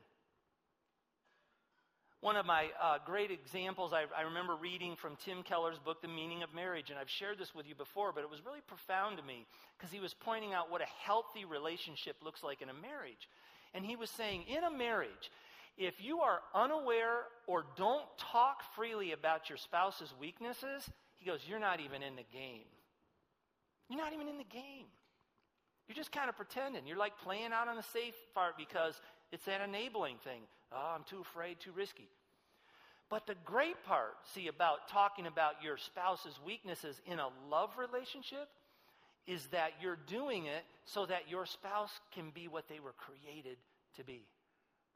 One 2.23 2.37
of 2.37 2.45
my 2.45 2.67
uh, 2.81 2.99
great 3.05 3.31
examples 3.31 3.91
I, 3.91 4.05
I 4.17 4.21
remember 4.21 4.55
reading 4.55 4.95
from 4.95 5.17
Tim 5.25 5.43
Keller's 5.43 5.77
book, 5.77 6.01
The 6.01 6.07
Meaning 6.07 6.41
of 6.41 6.53
Marriage, 6.55 6.89
and 6.89 6.97
I've 6.97 7.09
shared 7.09 7.37
this 7.37 7.53
with 7.53 7.67
you 7.67 7.75
before, 7.75 8.13
but 8.13 8.23
it 8.23 8.29
was 8.29 8.39
really 8.45 8.61
profound 8.65 9.17
to 9.17 9.23
me 9.23 9.45
because 9.77 9.91
he 9.91 9.99
was 9.99 10.13
pointing 10.13 10.53
out 10.53 10.71
what 10.71 10.79
a 10.79 10.85
healthy 11.03 11.43
relationship 11.43 12.15
looks 12.23 12.41
like 12.41 12.61
in 12.61 12.69
a 12.69 12.73
marriage. 12.73 13.27
And 13.73 13.85
he 13.85 13.97
was 13.97 14.09
saying, 14.09 14.45
in 14.47 14.63
a 14.63 14.71
marriage, 14.71 15.31
if 15.77 15.95
you 16.01 16.21
are 16.21 16.39
unaware 16.55 17.23
or 17.45 17.65
don't 17.75 18.05
talk 18.17 18.63
freely 18.73 19.11
about 19.11 19.49
your 19.49 19.57
spouse's 19.57 20.13
weaknesses, 20.17 20.89
he 21.15 21.29
goes, 21.29 21.41
you're 21.45 21.59
not 21.59 21.81
even 21.81 22.01
in 22.01 22.15
the 22.15 22.23
game. 22.31 22.71
You're 23.89 23.99
not 23.99 24.13
even 24.13 24.29
in 24.29 24.37
the 24.37 24.45
game. 24.45 24.87
You're 25.89 25.95
just 25.95 26.13
kind 26.13 26.29
of 26.29 26.37
pretending. 26.37 26.87
You're 26.87 26.95
like 26.95 27.17
playing 27.17 27.51
out 27.51 27.67
on 27.67 27.75
the 27.75 27.83
safe 27.83 28.15
part 28.33 28.57
because 28.57 29.01
it's 29.33 29.45
that 29.45 29.61
enabling 29.67 30.17
thing. 30.23 30.41
Oh, 30.71 30.93
I'm 30.95 31.03
too 31.03 31.21
afraid, 31.21 31.59
too 31.59 31.71
risky. 31.75 32.07
But 33.09 33.25
the 33.25 33.35
great 33.43 33.83
part, 33.83 34.13
see, 34.33 34.47
about 34.47 34.87
talking 34.87 35.25
about 35.25 35.55
your 35.63 35.75
spouse's 35.75 36.39
weaknesses 36.45 37.01
in 37.07 37.19
a 37.19 37.29
love 37.49 37.71
relationship 37.77 38.47
is 39.25 39.47
that 39.47 39.71
you're 39.81 39.97
doing 40.07 40.45
it 40.45 40.63
so 40.85 41.05
that 41.07 41.29
your 41.29 41.47
spouse 41.47 41.99
can 42.13 42.29
be 42.33 42.47
what 42.47 42.69
they 42.69 42.79
were 42.79 42.93
created 42.93 43.57
to 43.97 44.03
be. 44.03 44.25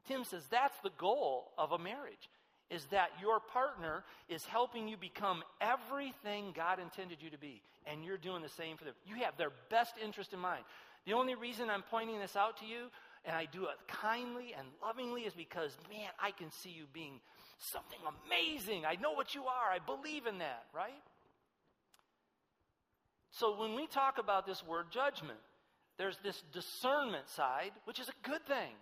Tim 0.06 0.22
says 0.24 0.42
that's 0.50 0.78
the 0.82 0.92
goal 0.98 1.50
of 1.58 1.72
a 1.72 1.78
marriage 1.78 2.30
is 2.70 2.84
that 2.86 3.10
your 3.20 3.40
partner 3.40 4.04
is 4.28 4.44
helping 4.44 4.86
you 4.86 4.96
become 4.96 5.42
everything 5.60 6.52
God 6.54 6.78
intended 6.78 7.18
you 7.20 7.30
to 7.30 7.38
be 7.38 7.62
and 7.86 8.04
you're 8.04 8.18
doing 8.18 8.42
the 8.42 8.48
same 8.48 8.76
for 8.76 8.84
them. 8.84 8.94
You 9.06 9.16
have 9.24 9.36
their 9.36 9.52
best 9.70 9.94
interest 10.02 10.32
in 10.32 10.38
mind. 10.38 10.64
The 11.06 11.14
only 11.14 11.34
reason 11.34 11.70
I'm 11.70 11.82
pointing 11.82 12.18
this 12.18 12.36
out 12.36 12.58
to 12.58 12.66
you 12.66 12.88
and 13.24 13.36
I 13.36 13.46
do 13.46 13.64
it 13.64 13.76
kindly 13.88 14.54
and 14.58 14.66
lovingly 14.82 15.22
is 15.22 15.34
because, 15.34 15.76
man, 15.90 16.10
I 16.22 16.30
can 16.30 16.50
see 16.50 16.70
you 16.70 16.84
being 16.92 17.20
something 17.58 17.98
amazing. 18.26 18.84
I 18.86 18.94
know 18.94 19.12
what 19.12 19.34
you 19.34 19.42
are. 19.44 19.70
I 19.72 19.78
believe 19.78 20.26
in 20.26 20.38
that, 20.38 20.64
right? 20.74 21.02
So 23.30 23.58
when 23.58 23.74
we 23.74 23.86
talk 23.86 24.18
about 24.18 24.46
this 24.46 24.64
word 24.66 24.86
judgment, 24.90 25.38
there's 25.98 26.18
this 26.22 26.42
discernment 26.52 27.28
side, 27.28 27.72
which 27.84 28.00
is 28.00 28.08
a 28.08 28.28
good 28.28 28.44
thing. 28.46 28.72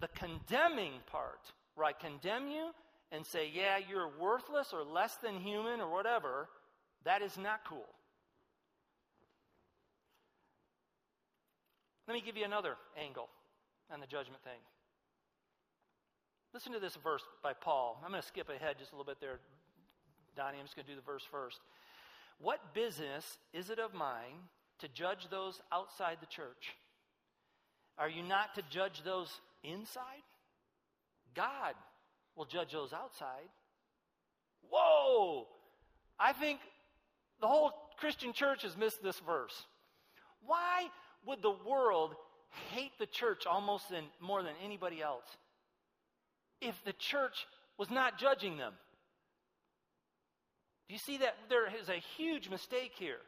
The 0.00 0.08
condemning 0.08 0.92
part, 1.10 1.40
where 1.74 1.86
I 1.86 1.92
condemn 1.92 2.48
you 2.48 2.70
and 3.12 3.24
say, 3.24 3.50
yeah, 3.52 3.78
you're 3.88 4.10
worthless 4.18 4.72
or 4.72 4.82
less 4.82 5.16
than 5.16 5.40
human 5.40 5.80
or 5.80 5.92
whatever, 5.92 6.48
that 7.04 7.22
is 7.22 7.36
not 7.36 7.60
cool. 7.68 7.86
Let 12.06 12.14
me 12.14 12.22
give 12.24 12.36
you 12.36 12.44
another 12.44 12.76
angle 13.00 13.28
on 13.92 14.00
the 14.00 14.06
judgment 14.06 14.42
thing. 14.44 14.60
Listen 16.54 16.72
to 16.72 16.80
this 16.80 16.96
verse 17.02 17.22
by 17.42 17.52
Paul. 17.52 18.00
I'm 18.04 18.10
going 18.10 18.22
to 18.22 18.26
skip 18.26 18.48
ahead 18.48 18.76
just 18.78 18.92
a 18.92 18.94
little 18.94 19.04
bit 19.04 19.20
there, 19.20 19.40
Donnie. 20.36 20.58
I'm 20.58 20.64
just 20.64 20.76
going 20.76 20.86
to 20.86 20.92
do 20.92 20.96
the 20.96 21.04
verse 21.04 21.24
first. 21.30 21.60
What 22.38 22.74
business 22.74 23.38
is 23.52 23.70
it 23.70 23.78
of 23.78 23.92
mine 23.92 24.48
to 24.78 24.88
judge 24.88 25.28
those 25.30 25.60
outside 25.72 26.18
the 26.20 26.26
church? 26.26 26.76
Are 27.98 28.08
you 28.08 28.22
not 28.22 28.54
to 28.54 28.62
judge 28.70 29.02
those 29.04 29.40
inside? 29.64 30.22
God 31.34 31.74
will 32.36 32.44
judge 32.44 32.72
those 32.72 32.92
outside. 32.92 33.48
Whoa! 34.70 35.46
I 36.18 36.32
think 36.32 36.60
the 37.40 37.46
whole 37.46 37.72
Christian 37.98 38.32
church 38.32 38.62
has 38.62 38.76
missed 38.76 39.02
this 39.02 39.18
verse. 39.20 39.66
Why 40.44 40.86
would 41.24 41.42
the 41.42 41.54
world 41.66 42.14
hate 42.72 42.92
the 42.98 43.06
church 43.06 43.46
almost 43.46 43.88
than, 43.90 44.04
more 44.20 44.42
than 44.42 44.54
anybody 44.64 45.02
else 45.02 45.24
if 46.60 46.74
the 46.84 46.92
church 46.94 47.46
was 47.78 47.90
not 47.90 48.18
judging 48.18 48.56
them? 48.56 48.72
Do 50.88 50.94
you 50.94 50.98
see 50.98 51.18
that 51.18 51.36
there 51.48 51.66
is 51.66 51.88
a 51.88 52.02
huge 52.16 52.48
mistake 52.48 52.92
here? 52.94 53.18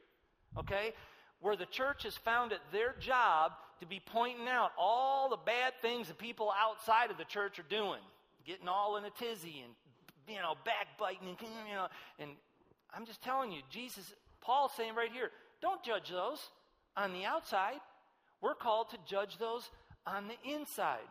Okay? 0.58 0.92
Where 1.40 1.56
the 1.56 1.66
church 1.66 2.04
has 2.04 2.16
found 2.16 2.52
it 2.52 2.60
their 2.72 2.94
job 3.00 3.52
to 3.80 3.86
be 3.86 4.00
pointing 4.04 4.48
out 4.48 4.70
all 4.78 5.28
the 5.28 5.36
bad 5.36 5.72
things 5.82 6.08
that 6.08 6.18
people 6.18 6.52
outside 6.58 7.10
of 7.10 7.18
the 7.18 7.24
church 7.24 7.58
are 7.58 7.66
doing, 7.68 8.00
getting 8.44 8.68
all 8.68 8.96
in 8.96 9.04
a 9.04 9.10
tizzy 9.10 9.62
and 9.64 9.72
you 10.28 10.40
know 10.42 10.54
backbiting 10.64 11.28
and 11.28 11.36
you 11.68 11.74
know 11.74 11.86
and 12.18 12.30
I'm 12.94 13.06
just 13.06 13.22
telling 13.22 13.52
you, 13.52 13.60
Jesus, 13.70 14.12
Paul's 14.40 14.72
saying 14.76 14.94
right 14.94 15.12
here, 15.12 15.30
don't 15.60 15.82
judge 15.82 16.10
those 16.10 16.40
on 16.98 17.12
the 17.12 17.24
outside. 17.24 17.80
We're 18.42 18.54
called 18.54 18.90
to 18.90 18.98
judge 19.08 19.38
those 19.38 19.70
on 20.06 20.26
the 20.28 20.52
inside. 20.52 21.08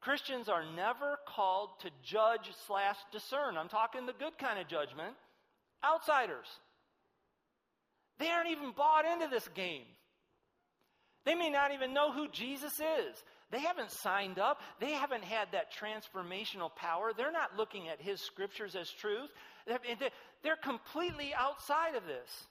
Christians 0.00 0.48
are 0.48 0.64
never 0.74 1.18
called 1.28 1.70
to 1.80 1.90
judge 2.02 2.50
slash 2.66 2.96
discern. 3.12 3.56
I'm 3.56 3.68
talking 3.68 4.06
the 4.06 4.12
good 4.12 4.38
kind 4.38 4.58
of 4.58 4.68
judgment. 4.68 5.14
Outsiders. 5.84 6.46
They 8.18 8.28
aren't 8.28 8.50
even 8.50 8.72
bought 8.76 9.04
into 9.04 9.28
this 9.28 9.48
game. 9.54 9.84
They 11.24 11.34
may 11.34 11.50
not 11.50 11.72
even 11.72 11.94
know 11.94 12.12
who 12.12 12.28
Jesus 12.28 12.72
is. 12.74 13.22
They 13.50 13.60
haven't 13.60 13.90
signed 13.90 14.38
up. 14.38 14.60
They 14.80 14.92
haven't 14.92 15.24
had 15.24 15.48
that 15.52 15.72
transformational 15.72 16.74
power. 16.74 17.12
They're 17.16 17.30
not 17.30 17.56
looking 17.56 17.88
at 17.88 18.00
his 18.00 18.20
scriptures 18.20 18.74
as 18.74 18.90
truth. 18.90 19.30
They're 20.42 20.56
completely 20.56 21.32
outside 21.36 21.94
of 21.94 22.06
this. 22.06 22.46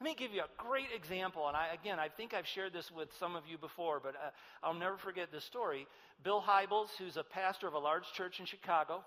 Let 0.00 0.04
me 0.04 0.14
give 0.14 0.32
you 0.34 0.42
a 0.42 0.62
great 0.62 0.92
example. 0.94 1.48
And 1.48 1.56
I, 1.56 1.68
again, 1.72 1.98
I 1.98 2.08
think 2.08 2.34
I've 2.34 2.46
shared 2.46 2.74
this 2.74 2.90
with 2.90 3.08
some 3.18 3.34
of 3.34 3.44
you 3.48 3.56
before, 3.56 3.98
but 3.98 4.14
uh, 4.14 4.30
I'll 4.62 4.74
never 4.74 4.98
forget 4.98 5.32
this 5.32 5.44
story. 5.44 5.86
Bill 6.22 6.42
Hybels, 6.46 6.88
who's 6.98 7.16
a 7.16 7.22
pastor 7.22 7.66
of 7.66 7.72
a 7.72 7.78
large 7.78 8.04
church 8.12 8.38
in 8.38 8.44
Chicago, 8.44 9.02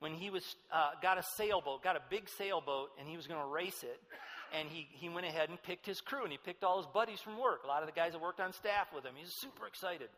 when 0.00 0.14
he 0.14 0.30
was 0.30 0.56
uh, 0.72 0.92
got 1.02 1.18
a 1.18 1.22
sailboat, 1.36 1.82
got 1.82 1.96
a 1.96 2.02
big 2.08 2.30
sailboat, 2.38 2.90
and 2.98 3.06
he 3.06 3.16
was 3.16 3.26
going 3.26 3.40
to 3.40 3.46
race 3.46 3.82
it, 3.82 4.00
and 4.58 4.68
he, 4.70 4.88
he 4.92 5.10
went 5.10 5.26
ahead 5.26 5.50
and 5.50 5.62
picked 5.62 5.84
his 5.84 6.00
crew, 6.00 6.22
and 6.22 6.32
he 6.32 6.38
picked 6.38 6.64
all 6.64 6.78
his 6.78 6.86
buddies 6.94 7.20
from 7.20 7.38
work, 7.38 7.64
a 7.64 7.66
lot 7.66 7.82
of 7.82 7.88
the 7.88 7.94
guys 7.94 8.12
that 8.12 8.22
worked 8.22 8.40
on 8.40 8.54
staff 8.54 8.86
with 8.94 9.04
him. 9.04 9.12
He 9.16 9.24
was 9.24 9.34
super 9.38 9.66
excited. 9.66 10.08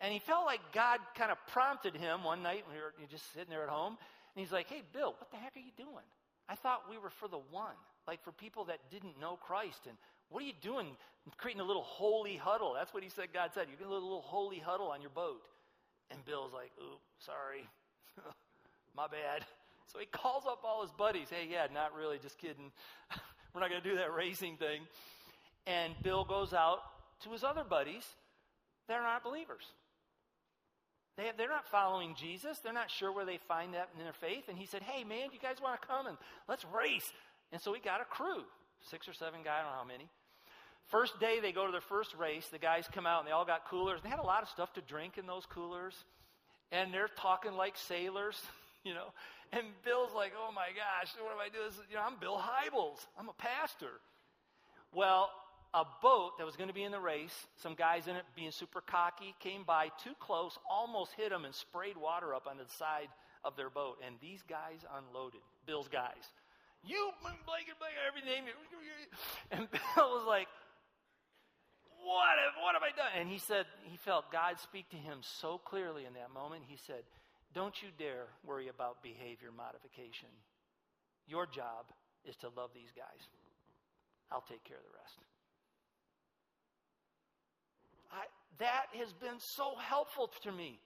And 0.00 0.12
he 0.12 0.20
felt 0.20 0.46
like 0.46 0.60
God 0.72 1.00
kind 1.16 1.30
of 1.30 1.38
prompted 1.48 1.96
him 1.96 2.24
one 2.24 2.42
night 2.42 2.64
when 2.66 2.76
we 2.76 2.80
were 2.80 2.92
just 3.10 3.30
sitting 3.34 3.50
there 3.50 3.64
at 3.64 3.68
home, 3.68 3.98
and 3.98 4.42
he's 4.42 4.52
like, 4.52 4.68
hey, 4.68 4.82
Bill, 4.94 5.14
what 5.18 5.30
the 5.30 5.36
heck 5.36 5.56
are 5.56 5.60
you 5.60 5.72
doing? 5.76 6.06
I 6.48 6.54
thought 6.54 6.88
we 6.88 6.96
were 6.96 7.10
for 7.10 7.28
the 7.28 7.40
one 7.50 7.76
like 8.06 8.22
for 8.24 8.32
people 8.32 8.64
that 8.66 8.78
didn't 8.90 9.20
know 9.20 9.36
Christ. 9.36 9.80
And 9.86 9.96
what 10.28 10.42
are 10.42 10.46
you 10.46 10.52
doing 10.62 10.96
creating 11.38 11.60
a 11.60 11.64
little 11.64 11.82
holy 11.82 12.36
huddle? 12.36 12.74
That's 12.74 12.92
what 12.94 13.02
he 13.02 13.08
said 13.08 13.28
God 13.32 13.50
said. 13.54 13.66
You're 13.68 13.78
going 13.78 13.90
to 13.90 13.96
a 13.96 14.04
little 14.04 14.22
holy 14.22 14.58
huddle 14.58 14.88
on 14.88 15.00
your 15.00 15.10
boat. 15.10 15.42
And 16.10 16.24
Bill's 16.24 16.52
like, 16.52 16.70
oop, 16.80 17.00
sorry. 17.18 17.68
My 18.96 19.06
bad. 19.08 19.44
So 19.92 19.98
he 19.98 20.06
calls 20.06 20.44
up 20.46 20.60
all 20.64 20.82
his 20.82 20.90
buddies. 20.92 21.28
Hey, 21.30 21.48
yeah, 21.50 21.66
not 21.72 21.94
really, 21.94 22.18
just 22.18 22.38
kidding. 22.38 22.70
We're 23.54 23.60
not 23.60 23.70
going 23.70 23.82
to 23.82 23.88
do 23.88 23.96
that 23.96 24.14
racing 24.14 24.56
thing. 24.56 24.82
And 25.66 25.94
Bill 26.02 26.24
goes 26.24 26.52
out 26.52 26.78
to 27.24 27.30
his 27.30 27.42
other 27.42 27.64
buddies. 27.64 28.04
They're 28.88 29.02
not 29.02 29.24
believers. 29.24 29.64
They 31.16 31.30
they're 31.36 31.48
not 31.48 31.66
following 31.68 32.14
Jesus. 32.14 32.58
They're 32.58 32.72
not 32.72 32.90
sure 32.90 33.10
where 33.10 33.24
they 33.24 33.38
find 33.48 33.74
that 33.74 33.88
in 33.96 34.04
their 34.04 34.12
faith. 34.12 34.44
And 34.48 34.58
he 34.58 34.66
said, 34.66 34.82
Hey, 34.82 35.02
man, 35.02 35.30
you 35.32 35.38
guys 35.40 35.56
want 35.62 35.80
to 35.80 35.86
come 35.86 36.06
and 36.06 36.16
let's 36.48 36.64
race? 36.76 37.10
And 37.52 37.60
so 37.60 37.72
we 37.72 37.80
got 37.80 38.00
a 38.00 38.04
crew, 38.04 38.42
six 38.90 39.08
or 39.08 39.12
seven 39.12 39.40
guys, 39.44 39.60
I 39.60 39.62
don't 39.62 39.72
know 39.72 39.78
how 39.78 39.84
many. 39.84 40.08
First 40.86 41.18
day 41.18 41.40
they 41.40 41.52
go 41.52 41.66
to 41.66 41.72
their 41.72 41.80
first 41.80 42.14
race, 42.14 42.46
the 42.50 42.58
guys 42.58 42.88
come 42.92 43.06
out 43.06 43.20
and 43.20 43.28
they 43.28 43.32
all 43.32 43.44
got 43.44 43.68
coolers. 43.68 44.00
They 44.02 44.08
had 44.08 44.20
a 44.20 44.26
lot 44.26 44.42
of 44.42 44.48
stuff 44.48 44.72
to 44.74 44.80
drink 44.80 45.18
in 45.18 45.26
those 45.26 45.46
coolers. 45.46 45.94
And 46.72 46.92
they're 46.92 47.10
talking 47.16 47.52
like 47.52 47.76
sailors, 47.76 48.40
you 48.84 48.94
know. 48.94 49.12
And 49.52 49.66
Bill's 49.84 50.12
like, 50.14 50.32
oh 50.36 50.52
my 50.52 50.68
gosh, 50.74 51.12
what 51.20 51.32
am 51.32 51.38
I 51.38 51.48
doing? 51.48 51.66
This, 51.70 51.80
you 51.90 51.96
know, 51.96 52.02
I'm 52.02 52.18
Bill 52.20 52.38
Hybels. 52.38 53.06
I'm 53.18 53.28
a 53.28 53.32
pastor. 53.34 54.00
Well, 54.92 55.30
a 55.74 55.84
boat 56.02 56.38
that 56.38 56.46
was 56.46 56.56
going 56.56 56.68
to 56.68 56.74
be 56.74 56.84
in 56.84 56.92
the 56.92 57.00
race, 57.00 57.46
some 57.60 57.74
guys 57.74 58.06
in 58.06 58.16
it 58.16 58.24
being 58.34 58.50
super 58.50 58.80
cocky, 58.80 59.34
came 59.40 59.62
by 59.64 59.90
too 60.02 60.14
close, 60.18 60.58
almost 60.70 61.12
hit 61.12 61.30
them, 61.30 61.44
and 61.44 61.54
sprayed 61.54 61.96
water 61.96 62.34
up 62.34 62.46
onto 62.48 62.64
the 62.64 62.70
side 62.70 63.08
of 63.44 63.56
their 63.56 63.70
boat. 63.70 63.98
And 64.04 64.16
these 64.20 64.42
guys 64.48 64.84
unloaded, 64.96 65.40
Bill's 65.66 65.88
guys. 65.88 66.32
You, 66.86 67.10
blanket, 67.20 67.76
blanket, 67.78 68.00
everything. 68.06 68.46
And 69.50 69.68
Bill 69.74 70.10
was 70.14 70.24
like, 70.26 70.46
what 72.06 72.38
have, 72.38 72.54
what 72.62 72.78
have 72.78 72.86
I 72.86 72.94
done? 72.94 73.10
And 73.18 73.28
he 73.28 73.38
said, 73.38 73.66
he 73.82 73.96
felt 73.96 74.30
God 74.30 74.60
speak 74.60 74.88
to 74.90 74.96
him 74.96 75.18
so 75.20 75.58
clearly 75.58 76.06
in 76.06 76.14
that 76.14 76.30
moment. 76.30 76.62
He 76.66 76.78
said, 76.78 77.02
Don't 77.52 77.74
you 77.82 77.88
dare 77.98 78.30
worry 78.46 78.68
about 78.68 79.02
behavior 79.02 79.50
modification. 79.50 80.30
Your 81.26 81.46
job 81.46 81.90
is 82.24 82.36
to 82.46 82.48
love 82.54 82.70
these 82.74 82.94
guys. 82.94 83.26
I'll 84.30 84.46
take 84.46 84.62
care 84.62 84.78
of 84.78 84.86
the 84.86 84.94
rest. 84.94 85.18
that 88.58 88.86
has 88.98 89.12
been 89.12 89.38
so 89.38 89.74
helpful 89.76 90.30
to 90.42 90.52
me. 90.52 90.78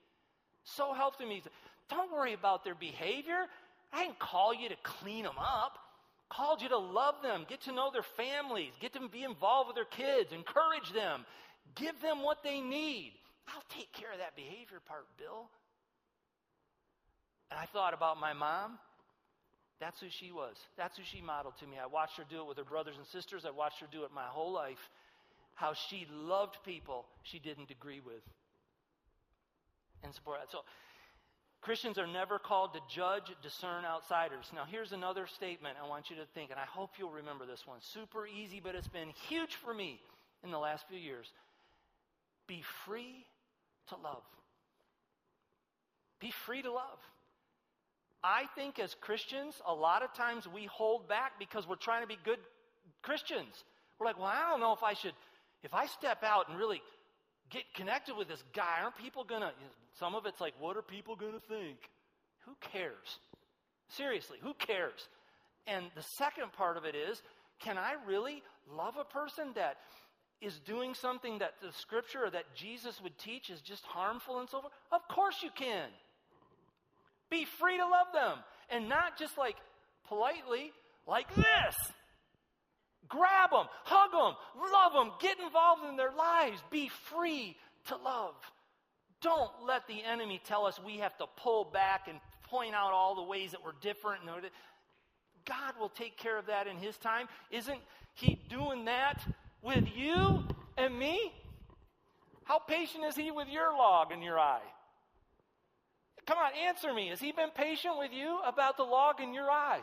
So 0.63 0.93
helpful 0.93 1.25
to 1.25 1.29
me. 1.29 1.41
Don't 1.89 2.11
worry 2.11 2.33
about 2.33 2.63
their 2.63 2.75
behavior. 2.75 3.45
I 3.93 4.03
didn't 4.03 4.19
call 4.19 4.53
you 4.53 4.69
to 4.69 4.75
clean 4.83 5.23
them 5.23 5.37
up. 5.39 5.77
Called 6.31 6.61
you 6.61 6.69
to 6.69 6.77
love 6.77 7.15
them, 7.21 7.45
get 7.49 7.61
to 7.63 7.73
know 7.73 7.91
their 7.91 8.07
families, 8.15 8.71
get 8.79 8.93
them 8.93 9.03
to 9.03 9.09
be 9.09 9.23
involved 9.23 9.67
with 9.67 9.75
their 9.75 9.83
kids, 9.83 10.31
encourage 10.31 10.93
them, 10.93 11.25
give 11.75 11.99
them 12.01 12.23
what 12.23 12.37
they 12.41 12.61
need. 12.61 13.11
I'll 13.49 13.63
take 13.77 13.91
care 13.91 14.11
of 14.13 14.19
that 14.19 14.35
behavior 14.35 14.79
part, 14.87 15.05
Bill. 15.19 15.49
And 17.49 17.59
I 17.59 17.65
thought 17.65 17.93
about 17.93 18.17
my 18.17 18.31
mom. 18.31 18.79
That's 19.81 19.99
who 19.99 20.07
she 20.09 20.31
was. 20.31 20.55
That's 20.77 20.95
who 20.95 21.03
she 21.03 21.21
modeled 21.21 21.57
to 21.59 21.67
me. 21.67 21.77
I 21.81 21.87
watched 21.87 22.15
her 22.17 22.23
do 22.29 22.39
it 22.41 22.47
with 22.47 22.57
her 22.57 22.63
brothers 22.63 22.95
and 22.97 23.05
sisters. 23.07 23.43
I 23.45 23.51
watched 23.51 23.81
her 23.81 23.87
do 23.91 24.03
it 24.03 24.11
my 24.13 24.27
whole 24.27 24.53
life. 24.53 24.79
How 25.55 25.73
she 25.89 26.07
loved 26.09 26.55
people 26.63 27.05
she 27.23 27.39
didn't 27.39 27.71
agree 27.71 27.99
with 27.99 28.23
and 30.03 30.13
support 30.13 30.39
that. 30.39 30.51
So 30.51 30.59
Christians 31.61 31.99
are 31.99 32.07
never 32.07 32.39
called 32.39 32.73
to 32.73 32.79
judge, 32.89 33.31
discern 33.43 33.85
outsiders. 33.85 34.45
Now, 34.53 34.63
here's 34.69 34.93
another 34.93 35.27
statement 35.27 35.77
I 35.81 35.87
want 35.87 36.09
you 36.09 36.15
to 36.15 36.25
think, 36.33 36.49
and 36.49 36.59
I 36.59 36.65
hope 36.65 36.91
you'll 36.97 37.11
remember 37.11 37.45
this 37.45 37.67
one. 37.67 37.77
Super 37.81 38.25
easy, 38.25 38.59
but 38.63 38.73
it's 38.73 38.87
been 38.87 39.09
huge 39.29 39.55
for 39.55 39.73
me 39.73 39.99
in 40.43 40.49
the 40.49 40.57
last 40.57 40.87
few 40.89 40.97
years. 40.97 41.31
Be 42.47 42.63
free 42.85 43.25
to 43.89 43.95
love. 44.03 44.23
Be 46.19 46.31
free 46.45 46.63
to 46.63 46.71
love. 46.71 46.99
I 48.23 48.45
think 48.55 48.79
as 48.79 48.95
Christians, 48.99 49.61
a 49.67 49.73
lot 49.73 50.03
of 50.03 50.13
times 50.13 50.47
we 50.47 50.65
hold 50.65 51.07
back 51.07 51.33
because 51.39 51.67
we're 51.67 51.75
trying 51.75 52.01
to 52.01 52.07
be 52.07 52.17
good 52.23 52.39
Christians. 53.03 53.63
We're 53.99 54.07
like, 54.07 54.17
well, 54.17 54.27
I 54.27 54.49
don't 54.49 54.59
know 54.59 54.73
if 54.73 54.83
I 54.83 54.93
should, 54.93 55.13
if 55.63 55.73
I 55.73 55.85
step 55.87 56.23
out 56.23 56.49
and 56.49 56.57
really 56.57 56.81
get 57.49 57.63
connected 57.75 58.15
with 58.15 58.27
this 58.27 58.43
guy, 58.53 58.79
aren't 58.81 58.97
people 58.97 59.23
going 59.23 59.41
to, 59.41 59.51
some 60.01 60.15
of 60.15 60.25
it's 60.25 60.41
like, 60.41 60.55
what 60.59 60.75
are 60.75 60.81
people 60.81 61.15
going 61.15 61.33
to 61.33 61.39
think? 61.39 61.77
Who 62.47 62.53
cares? 62.59 63.19
Seriously, 63.89 64.39
who 64.41 64.55
cares? 64.55 65.07
And 65.67 65.85
the 65.95 66.01
second 66.01 66.51
part 66.53 66.75
of 66.75 66.85
it 66.85 66.95
is, 66.95 67.21
can 67.59 67.77
I 67.77 67.93
really 68.07 68.41
love 68.75 68.95
a 68.99 69.03
person 69.03 69.51
that 69.53 69.77
is 70.41 70.57
doing 70.65 70.95
something 70.95 71.37
that 71.37 71.53
the 71.61 71.71
scripture 71.73 72.25
or 72.25 72.31
that 72.31 72.55
Jesus 72.55 72.99
would 73.03 73.15
teach 73.19 73.51
is 73.51 73.61
just 73.61 73.85
harmful 73.85 74.39
and 74.39 74.49
so 74.49 74.61
forth? 74.61 74.73
Of 74.91 75.07
course 75.07 75.35
you 75.43 75.51
can. 75.55 75.89
Be 77.29 77.45
free 77.45 77.77
to 77.77 77.83
love 77.83 78.07
them. 78.11 78.39
And 78.71 78.89
not 78.89 79.19
just 79.19 79.37
like 79.37 79.57
politely, 80.07 80.71
like 81.07 81.33
this. 81.35 81.75
Grab 83.07 83.51
them, 83.51 83.67
hug 83.83 84.11
them, 84.11 84.35
love 84.73 84.93
them, 84.93 85.11
get 85.21 85.39
involved 85.39 85.83
in 85.87 85.95
their 85.95 86.11
lives. 86.11 86.59
Be 86.71 86.89
free 87.11 87.55
to 87.89 87.97
love. 87.97 88.33
Don't 89.21 89.51
let 89.65 89.87
the 89.87 90.03
enemy 90.03 90.41
tell 90.45 90.65
us 90.65 90.79
we 90.83 90.97
have 90.97 91.15
to 91.19 91.25
pull 91.37 91.63
back 91.63 92.07
and 92.07 92.19
point 92.49 92.73
out 92.73 92.91
all 92.91 93.15
the 93.15 93.23
ways 93.23 93.51
that 93.51 93.63
we're 93.63 93.71
different. 93.81 94.21
God 95.45 95.73
will 95.79 95.89
take 95.89 96.17
care 96.17 96.37
of 96.37 96.47
that 96.47 96.67
in 96.67 96.77
His 96.77 96.97
time. 96.97 97.27
Isn't 97.51 97.79
He 98.13 98.41
doing 98.49 98.85
that 98.85 99.23
with 99.61 99.85
you 99.95 100.43
and 100.77 100.97
me? 100.97 101.31
How 102.43 102.59
patient 102.59 103.05
is 103.05 103.15
He 103.15 103.31
with 103.31 103.47
your 103.47 103.71
log 103.71 104.11
in 104.11 104.21
your 104.21 104.39
eye? 104.39 104.61
Come 106.25 106.37
on, 106.37 106.51
answer 106.67 106.93
me. 106.93 107.09
Has 107.09 107.19
He 107.19 107.31
been 107.31 107.51
patient 107.55 107.97
with 107.99 108.11
you 108.11 108.39
about 108.45 108.77
the 108.77 108.83
log 108.83 109.21
in 109.21 109.33
your 109.33 109.49
eye? 109.51 109.81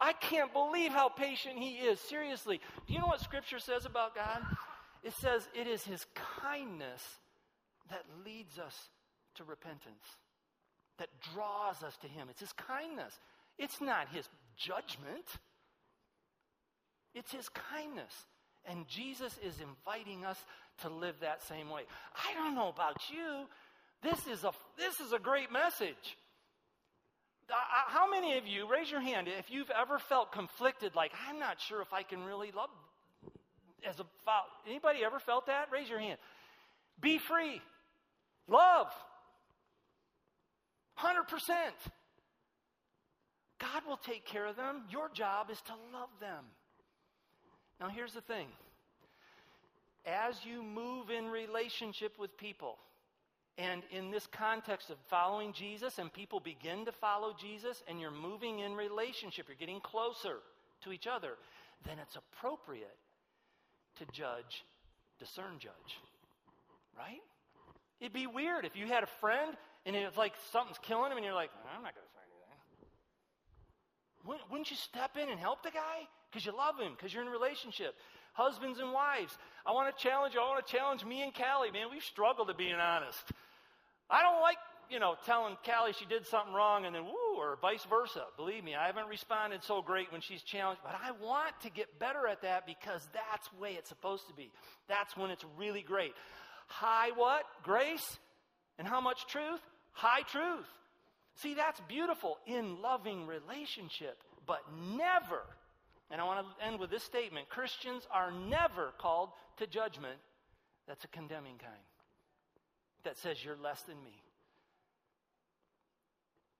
I 0.00 0.12
can't 0.12 0.52
believe 0.52 0.92
how 0.92 1.08
patient 1.08 1.58
He 1.58 1.74
is. 1.74 1.98
Seriously. 1.98 2.60
Do 2.86 2.94
you 2.94 3.00
know 3.00 3.06
what 3.06 3.20
Scripture 3.20 3.58
says 3.58 3.84
about 3.84 4.14
God? 4.14 4.42
It 5.02 5.12
says 5.14 5.48
it 5.54 5.66
is 5.66 5.82
His 5.82 6.06
kindness 6.40 7.02
that 7.90 8.04
leads 8.24 8.58
us 8.58 8.74
to 9.36 9.44
repentance, 9.44 10.04
that 10.98 11.08
draws 11.34 11.82
us 11.82 11.96
to 11.98 12.08
Him. 12.08 12.28
It's 12.30 12.40
His 12.40 12.52
kindness, 12.52 13.18
it's 13.58 13.80
not 13.80 14.08
His 14.08 14.28
judgment, 14.56 15.26
it's 17.14 17.32
His 17.32 17.48
kindness. 17.48 18.12
And 18.64 18.86
Jesus 18.86 19.34
is 19.42 19.54
inviting 19.60 20.26
us 20.26 20.36
to 20.82 20.90
live 20.90 21.14
that 21.20 21.42
same 21.42 21.70
way. 21.70 21.82
I 22.14 22.34
don't 22.34 22.54
know 22.54 22.68
about 22.68 23.00
you. 23.10 23.46
This 24.02 24.26
is 24.26 24.44
a, 24.44 24.52
this 24.76 25.00
is 25.00 25.12
a 25.12 25.18
great 25.18 25.50
message. 25.50 26.18
How 27.48 28.10
many 28.10 28.36
of 28.36 28.46
you, 28.46 28.70
raise 28.70 28.90
your 28.90 29.00
hand, 29.00 29.26
if 29.26 29.50
you've 29.50 29.70
ever 29.70 29.98
felt 29.98 30.32
conflicted, 30.32 30.94
like, 30.94 31.12
I'm 31.28 31.38
not 31.38 31.60
sure 31.60 31.80
if 31.80 31.92
I 31.94 32.02
can 32.02 32.22
really 32.24 32.50
love 32.54 32.68
as 33.88 33.98
a 34.00 34.04
father? 34.24 34.48
anybody 34.66 35.02
ever 35.04 35.18
felt 35.18 35.46
that? 35.46 35.68
Raise 35.72 35.88
your 35.88 35.98
hand. 35.98 36.18
Be 37.00 37.18
free. 37.18 37.62
Love. 38.48 38.88
100%. 40.98 41.12
God 43.58 43.82
will 43.86 43.96
take 43.98 44.24
care 44.24 44.46
of 44.46 44.56
them. 44.56 44.82
Your 44.90 45.08
job 45.12 45.50
is 45.50 45.60
to 45.62 45.72
love 45.92 46.08
them. 46.20 46.44
Now, 47.80 47.88
here's 47.88 48.12
the 48.12 48.20
thing 48.20 48.46
as 50.06 50.36
you 50.44 50.62
move 50.62 51.10
in 51.10 51.26
relationship 51.26 52.18
with 52.18 52.36
people, 52.38 52.78
and 53.58 53.82
in 53.90 54.10
this 54.10 54.26
context 54.26 54.88
of 54.90 54.96
following 55.08 55.52
Jesus, 55.52 55.98
and 55.98 56.12
people 56.12 56.40
begin 56.40 56.86
to 56.86 56.92
follow 56.92 57.34
Jesus, 57.38 57.82
and 57.88 58.00
you're 58.00 58.10
moving 58.10 58.60
in 58.60 58.74
relationship, 58.74 59.46
you're 59.48 59.56
getting 59.56 59.80
closer 59.80 60.36
to 60.84 60.92
each 60.92 61.06
other, 61.06 61.34
then 61.84 61.98
it's 62.00 62.16
appropriate 62.16 62.96
to 63.98 64.04
judge, 64.12 64.64
discern 65.18 65.58
judge. 65.58 65.98
Right? 66.96 67.20
It'd 68.00 68.12
be 68.12 68.26
weird 68.26 68.64
if 68.64 68.76
you 68.76 68.86
had 68.86 69.02
a 69.02 69.08
friend 69.20 69.56
and 69.86 69.96
it's 69.96 70.16
like 70.16 70.34
something's 70.52 70.78
killing 70.78 71.10
him 71.10 71.18
and 71.18 71.24
you're 71.24 71.34
like, 71.34 71.50
I'm 71.74 71.82
not 71.82 71.94
going 71.94 72.06
to 72.06 72.12
say 72.12 72.20
anything. 74.26 74.44
Wouldn't 74.50 74.70
you 74.70 74.76
step 74.76 75.16
in 75.16 75.28
and 75.28 75.38
help 75.40 75.62
the 75.62 75.70
guy? 75.70 76.06
Because 76.30 76.44
you 76.44 76.52
love 76.56 76.78
him, 76.78 76.92
because 76.96 77.12
you're 77.12 77.22
in 77.22 77.28
a 77.28 77.32
relationship. 77.32 77.94
Husbands 78.34 78.78
and 78.78 78.92
wives, 78.92 79.36
I 79.66 79.72
want 79.72 79.96
to 79.96 80.02
challenge 80.02 80.34
you. 80.34 80.40
I 80.40 80.48
want 80.48 80.64
to 80.64 80.72
challenge 80.72 81.04
me 81.04 81.22
and 81.22 81.32
Callie, 81.34 81.70
man. 81.70 81.86
We've 81.90 82.02
struggled 82.04 82.48
to 82.48 82.54
being 82.54 82.74
honest. 82.74 83.32
I 84.10 84.22
don't 84.22 84.40
like, 84.40 84.58
you 84.90 85.00
know, 85.00 85.16
telling 85.26 85.56
Callie 85.64 85.92
she 85.98 86.04
did 86.04 86.26
something 86.26 86.54
wrong 86.54 86.84
and 86.84 86.94
then 86.94 87.04
woo, 87.04 87.36
or 87.38 87.58
vice 87.60 87.84
versa. 87.88 88.24
Believe 88.36 88.62
me, 88.62 88.74
I 88.74 88.86
haven't 88.86 89.08
responded 89.08 89.64
so 89.64 89.82
great 89.82 90.12
when 90.12 90.20
she's 90.20 90.42
challenged, 90.42 90.82
but 90.84 90.94
I 91.02 91.10
want 91.12 91.58
to 91.62 91.70
get 91.70 91.98
better 91.98 92.28
at 92.28 92.42
that 92.42 92.66
because 92.66 93.08
that's 93.12 93.48
the 93.48 93.58
way 93.58 93.72
it's 93.72 93.88
supposed 93.88 94.28
to 94.28 94.34
be. 94.34 94.50
That's 94.86 95.16
when 95.16 95.30
it's 95.30 95.44
really 95.56 95.82
great. 95.82 96.12
High 96.68 97.10
what? 97.14 97.44
Grace. 97.62 98.18
And 98.78 98.86
how 98.86 99.00
much 99.00 99.26
truth? 99.26 99.60
High 99.92 100.22
truth. 100.22 100.66
See, 101.34 101.54
that's 101.54 101.80
beautiful 101.88 102.38
in 102.46 102.80
loving 102.82 103.26
relationship, 103.26 104.18
but 104.46 104.60
never, 104.96 105.42
and 106.10 106.20
I 106.20 106.24
want 106.24 106.44
to 106.44 106.66
end 106.66 106.80
with 106.80 106.90
this 106.90 107.04
statement 107.04 107.48
Christians 107.48 108.06
are 108.10 108.32
never 108.32 108.92
called 108.98 109.30
to 109.58 109.66
judgment 109.66 110.18
that's 110.88 111.04
a 111.04 111.08
condemning 111.08 111.58
kind 111.58 111.74
that 113.04 113.18
says 113.18 113.44
you're 113.44 113.56
less 113.62 113.82
than 113.82 114.02
me. 114.02 114.22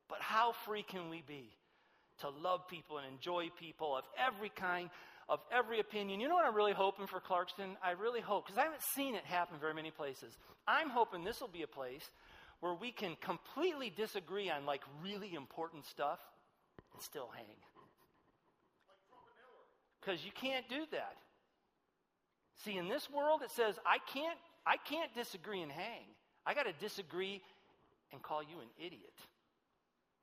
But 0.09 0.19
how 0.21 0.53
free 0.65 0.85
can 0.85 1.11
we 1.11 1.23
be 1.27 1.51
to 2.21 2.29
love 2.29 2.69
people 2.69 2.99
and 2.99 3.07
enjoy 3.07 3.51
people 3.59 3.97
of 3.97 4.05
every 4.17 4.49
kind, 4.49 4.91
of 5.29 5.41
every 5.53 5.81
opinion? 5.81 6.21
You 6.21 6.29
know 6.29 6.35
what 6.35 6.47
I'm 6.47 6.55
really 6.55 6.73
hoping 6.73 7.07
for 7.07 7.21
Clarkston? 7.21 7.77
I 7.83 7.93
really 7.93 8.21
hope, 8.21 8.47
because 8.47 8.59
I 8.59 8.63
haven't 8.63 8.83
seen 8.83 9.15
it 9.15 9.25
happen 9.25 9.59
very 9.61 9.75
many 9.75 9.91
places. 9.91 10.37
I'm 10.67 10.89
hoping 10.89 11.25
this 11.25 11.41
will 11.41 11.49
be 11.49 11.63
a 11.63 11.69
place 11.69 12.11
where 12.61 12.75
we 12.75 12.91
can 12.91 13.17
completely 13.21 13.91
disagree 13.91 14.51
on 14.51 14.67
like 14.67 14.83
really 15.03 15.35
important 15.35 15.87
stuff 15.87 16.19
and 16.93 17.03
still 17.03 17.31
hang. 17.35 17.57
Because 20.01 20.25
you 20.25 20.33
can't 20.33 20.69
do 20.69 20.85
that. 20.93 21.17
See, 22.65 22.77
in 22.77 22.89
this 22.89 23.09
world, 23.11 23.43
it 23.45 23.51
says 23.51 23.79
I 23.87 23.99
can't, 24.13 24.39
I 24.67 24.77
can't 24.77 25.15
disagree 25.15 25.61
and 25.61 25.71
hang. 25.71 26.05
I 26.45 26.55
got 26.55 26.65
to 26.65 26.73
disagree 26.81 27.43
and 28.13 28.23
call 28.23 28.43
you 28.43 28.61
an 28.61 28.69
idiot 28.85 29.15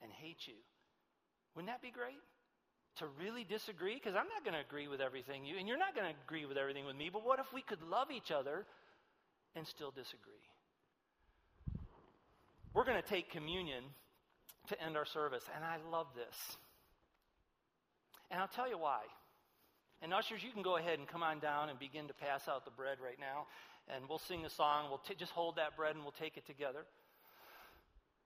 and 0.02 0.12
hate 0.12 0.48
you. 0.48 0.56
Wouldn't 1.56 1.72
that 1.72 1.82
be 1.82 1.92
great? 1.92 2.20
To 3.00 3.08
really 3.20 3.44
disagree? 3.44 3.96
Because 3.96 4.16
I'm 4.16 4.30
not 4.30 4.44
going 4.44 4.54
to 4.54 4.66
agree 4.66 4.88
with 4.88 5.02
everything 5.02 5.46
you, 5.46 5.58
and 5.58 5.68
you're 5.68 5.78
not 5.78 5.96
going 5.96 6.08
to 6.08 6.16
agree 6.26 6.46
with 6.46 6.58
everything 6.58 6.86
with 6.86 6.96
me, 6.96 7.10
but 7.12 7.26
what 7.26 7.40
if 7.40 7.46
we 7.54 7.62
could 7.62 7.82
love 7.84 8.08
each 8.10 8.32
other 8.32 8.66
and 9.56 9.68
still 9.68 9.92
disagree? 9.92 10.46
We're 12.74 12.86
going 12.86 13.02
to 13.02 13.08
take 13.08 13.32
communion 13.32 13.84
to 14.70 14.82
end 14.82 14.96
our 14.96 15.06
service, 15.06 15.44
and 15.56 15.64
I 15.64 15.78
love 15.92 16.08
this. 16.16 16.58
And 18.32 18.40
I'll 18.40 18.48
tell 18.48 18.70
you 18.70 18.78
why. 18.78 19.02
And 20.02 20.14
ushers, 20.14 20.44
you 20.44 20.52
can 20.52 20.62
go 20.62 20.78
ahead 20.78 21.00
and 21.00 21.08
come 21.08 21.24
on 21.24 21.40
down 21.40 21.70
and 21.70 21.80
begin 21.80 22.08
to 22.08 22.14
pass 22.14 22.48
out 22.48 22.66
the 22.66 22.72
bread 22.72 22.98
right 23.04 23.20
now 23.20 23.48
and 23.88 24.10
we'll 24.10 24.20
sing 24.20 24.46
a 24.46 24.50
song. 24.50 24.88
We'll 24.90 25.02
t- 25.08 25.16
just 25.16 25.32
hold 25.32 25.58
that 25.58 25.76
bread 25.76 25.96
and 25.96 26.04
we'll 26.04 26.16
take 26.20 26.38
it 26.38 26.46
together. 26.46 26.86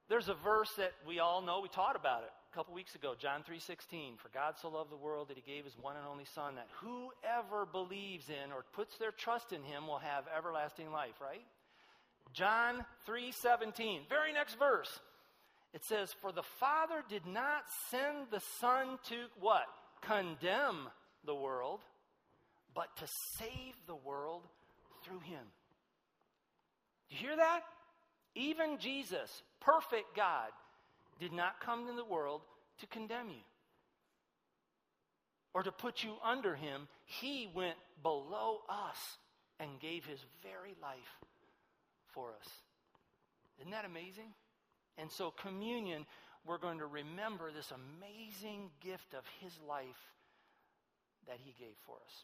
There's 0.08 0.30
a 0.30 0.34
verse 0.34 0.72
that 0.78 0.94
we 1.08 1.20
all 1.20 1.42
know. 1.42 1.60
We 1.62 1.70
taught 1.70 1.96
about 1.96 2.24
it 2.24 2.32
a 2.52 2.56
couple 2.56 2.74
weeks 2.74 2.96
ago, 2.96 3.14
John 3.16 3.44
3:16. 3.44 4.18
For 4.18 4.30
God 4.30 4.58
so 4.58 4.70
loved 4.70 4.92
the 4.92 4.98
world 4.98 5.28
that 5.28 5.38
he 5.38 5.44
gave 5.44 5.66
his 5.66 5.78
one 5.78 5.96
and 5.96 6.08
only 6.08 6.26
son 6.26 6.56
that 6.56 6.68
whoever 6.82 7.66
believes 7.66 8.30
in 8.30 8.52
or 8.52 8.64
puts 8.74 8.98
their 8.98 9.12
trust 9.12 9.54
in 9.54 9.64
him 9.64 9.88
will 9.88 10.00
have 10.00 10.28
everlasting 10.28 10.92
life, 10.92 11.22
right? 11.22 11.46
John 12.34 12.86
3:17. 13.06 14.08
Very 14.08 14.34
next 14.34 14.56
verse. 14.56 15.00
It 15.74 15.84
says, 15.86 16.12
"For 16.14 16.32
the 16.32 16.44
Father 16.44 17.04
did 17.04 17.28
not 17.28 17.70
send 17.90 18.32
the 18.32 18.40
Son 18.40 18.98
to 19.04 19.28
what? 19.36 19.68
Condemn 20.02 20.92
the 21.24 21.36
world, 21.36 21.86
but 22.74 22.96
to 22.98 23.08
save 23.38 23.86
the 23.86 23.96
world 23.96 24.50
through 25.04 25.20
him." 25.20 25.54
Do 27.10 27.16
you 27.16 27.22
hear 27.22 27.36
that? 27.36 27.64
Even 28.34 28.80
Jesus, 28.80 29.44
perfect 29.60 30.16
God, 30.16 30.52
did 31.20 31.34
not 31.34 31.60
come 31.60 31.88
to 31.88 31.94
the 31.94 32.06
world 32.06 32.42
to 32.80 32.88
condemn 32.88 33.30
you 33.30 33.44
or 35.54 35.64
to 35.64 35.72
put 35.72 36.04
you 36.04 36.14
under 36.24 36.56
him. 36.56 36.88
He 37.06 37.50
went 37.54 37.78
below 38.02 38.60
us 38.70 39.18
and 39.60 39.80
gave 39.80 40.06
his 40.06 40.20
very 40.42 40.76
life 40.82 41.18
for 42.14 42.30
us. 42.40 42.50
Isn't 43.60 43.72
that 43.72 43.86
amazing? 43.86 44.34
And 44.98 45.12
so, 45.12 45.32
communion, 45.32 46.06
we're 46.46 46.58
going 46.58 46.80
to 46.80 46.86
remember 46.86 47.52
this 47.52 47.72
amazing 47.72 48.70
gift 48.82 49.14
of 49.14 49.24
his 49.42 49.54
life 49.68 50.00
that 51.28 51.38
he 51.44 51.54
gave 51.60 51.76
for 51.86 51.96
us. 52.06 52.24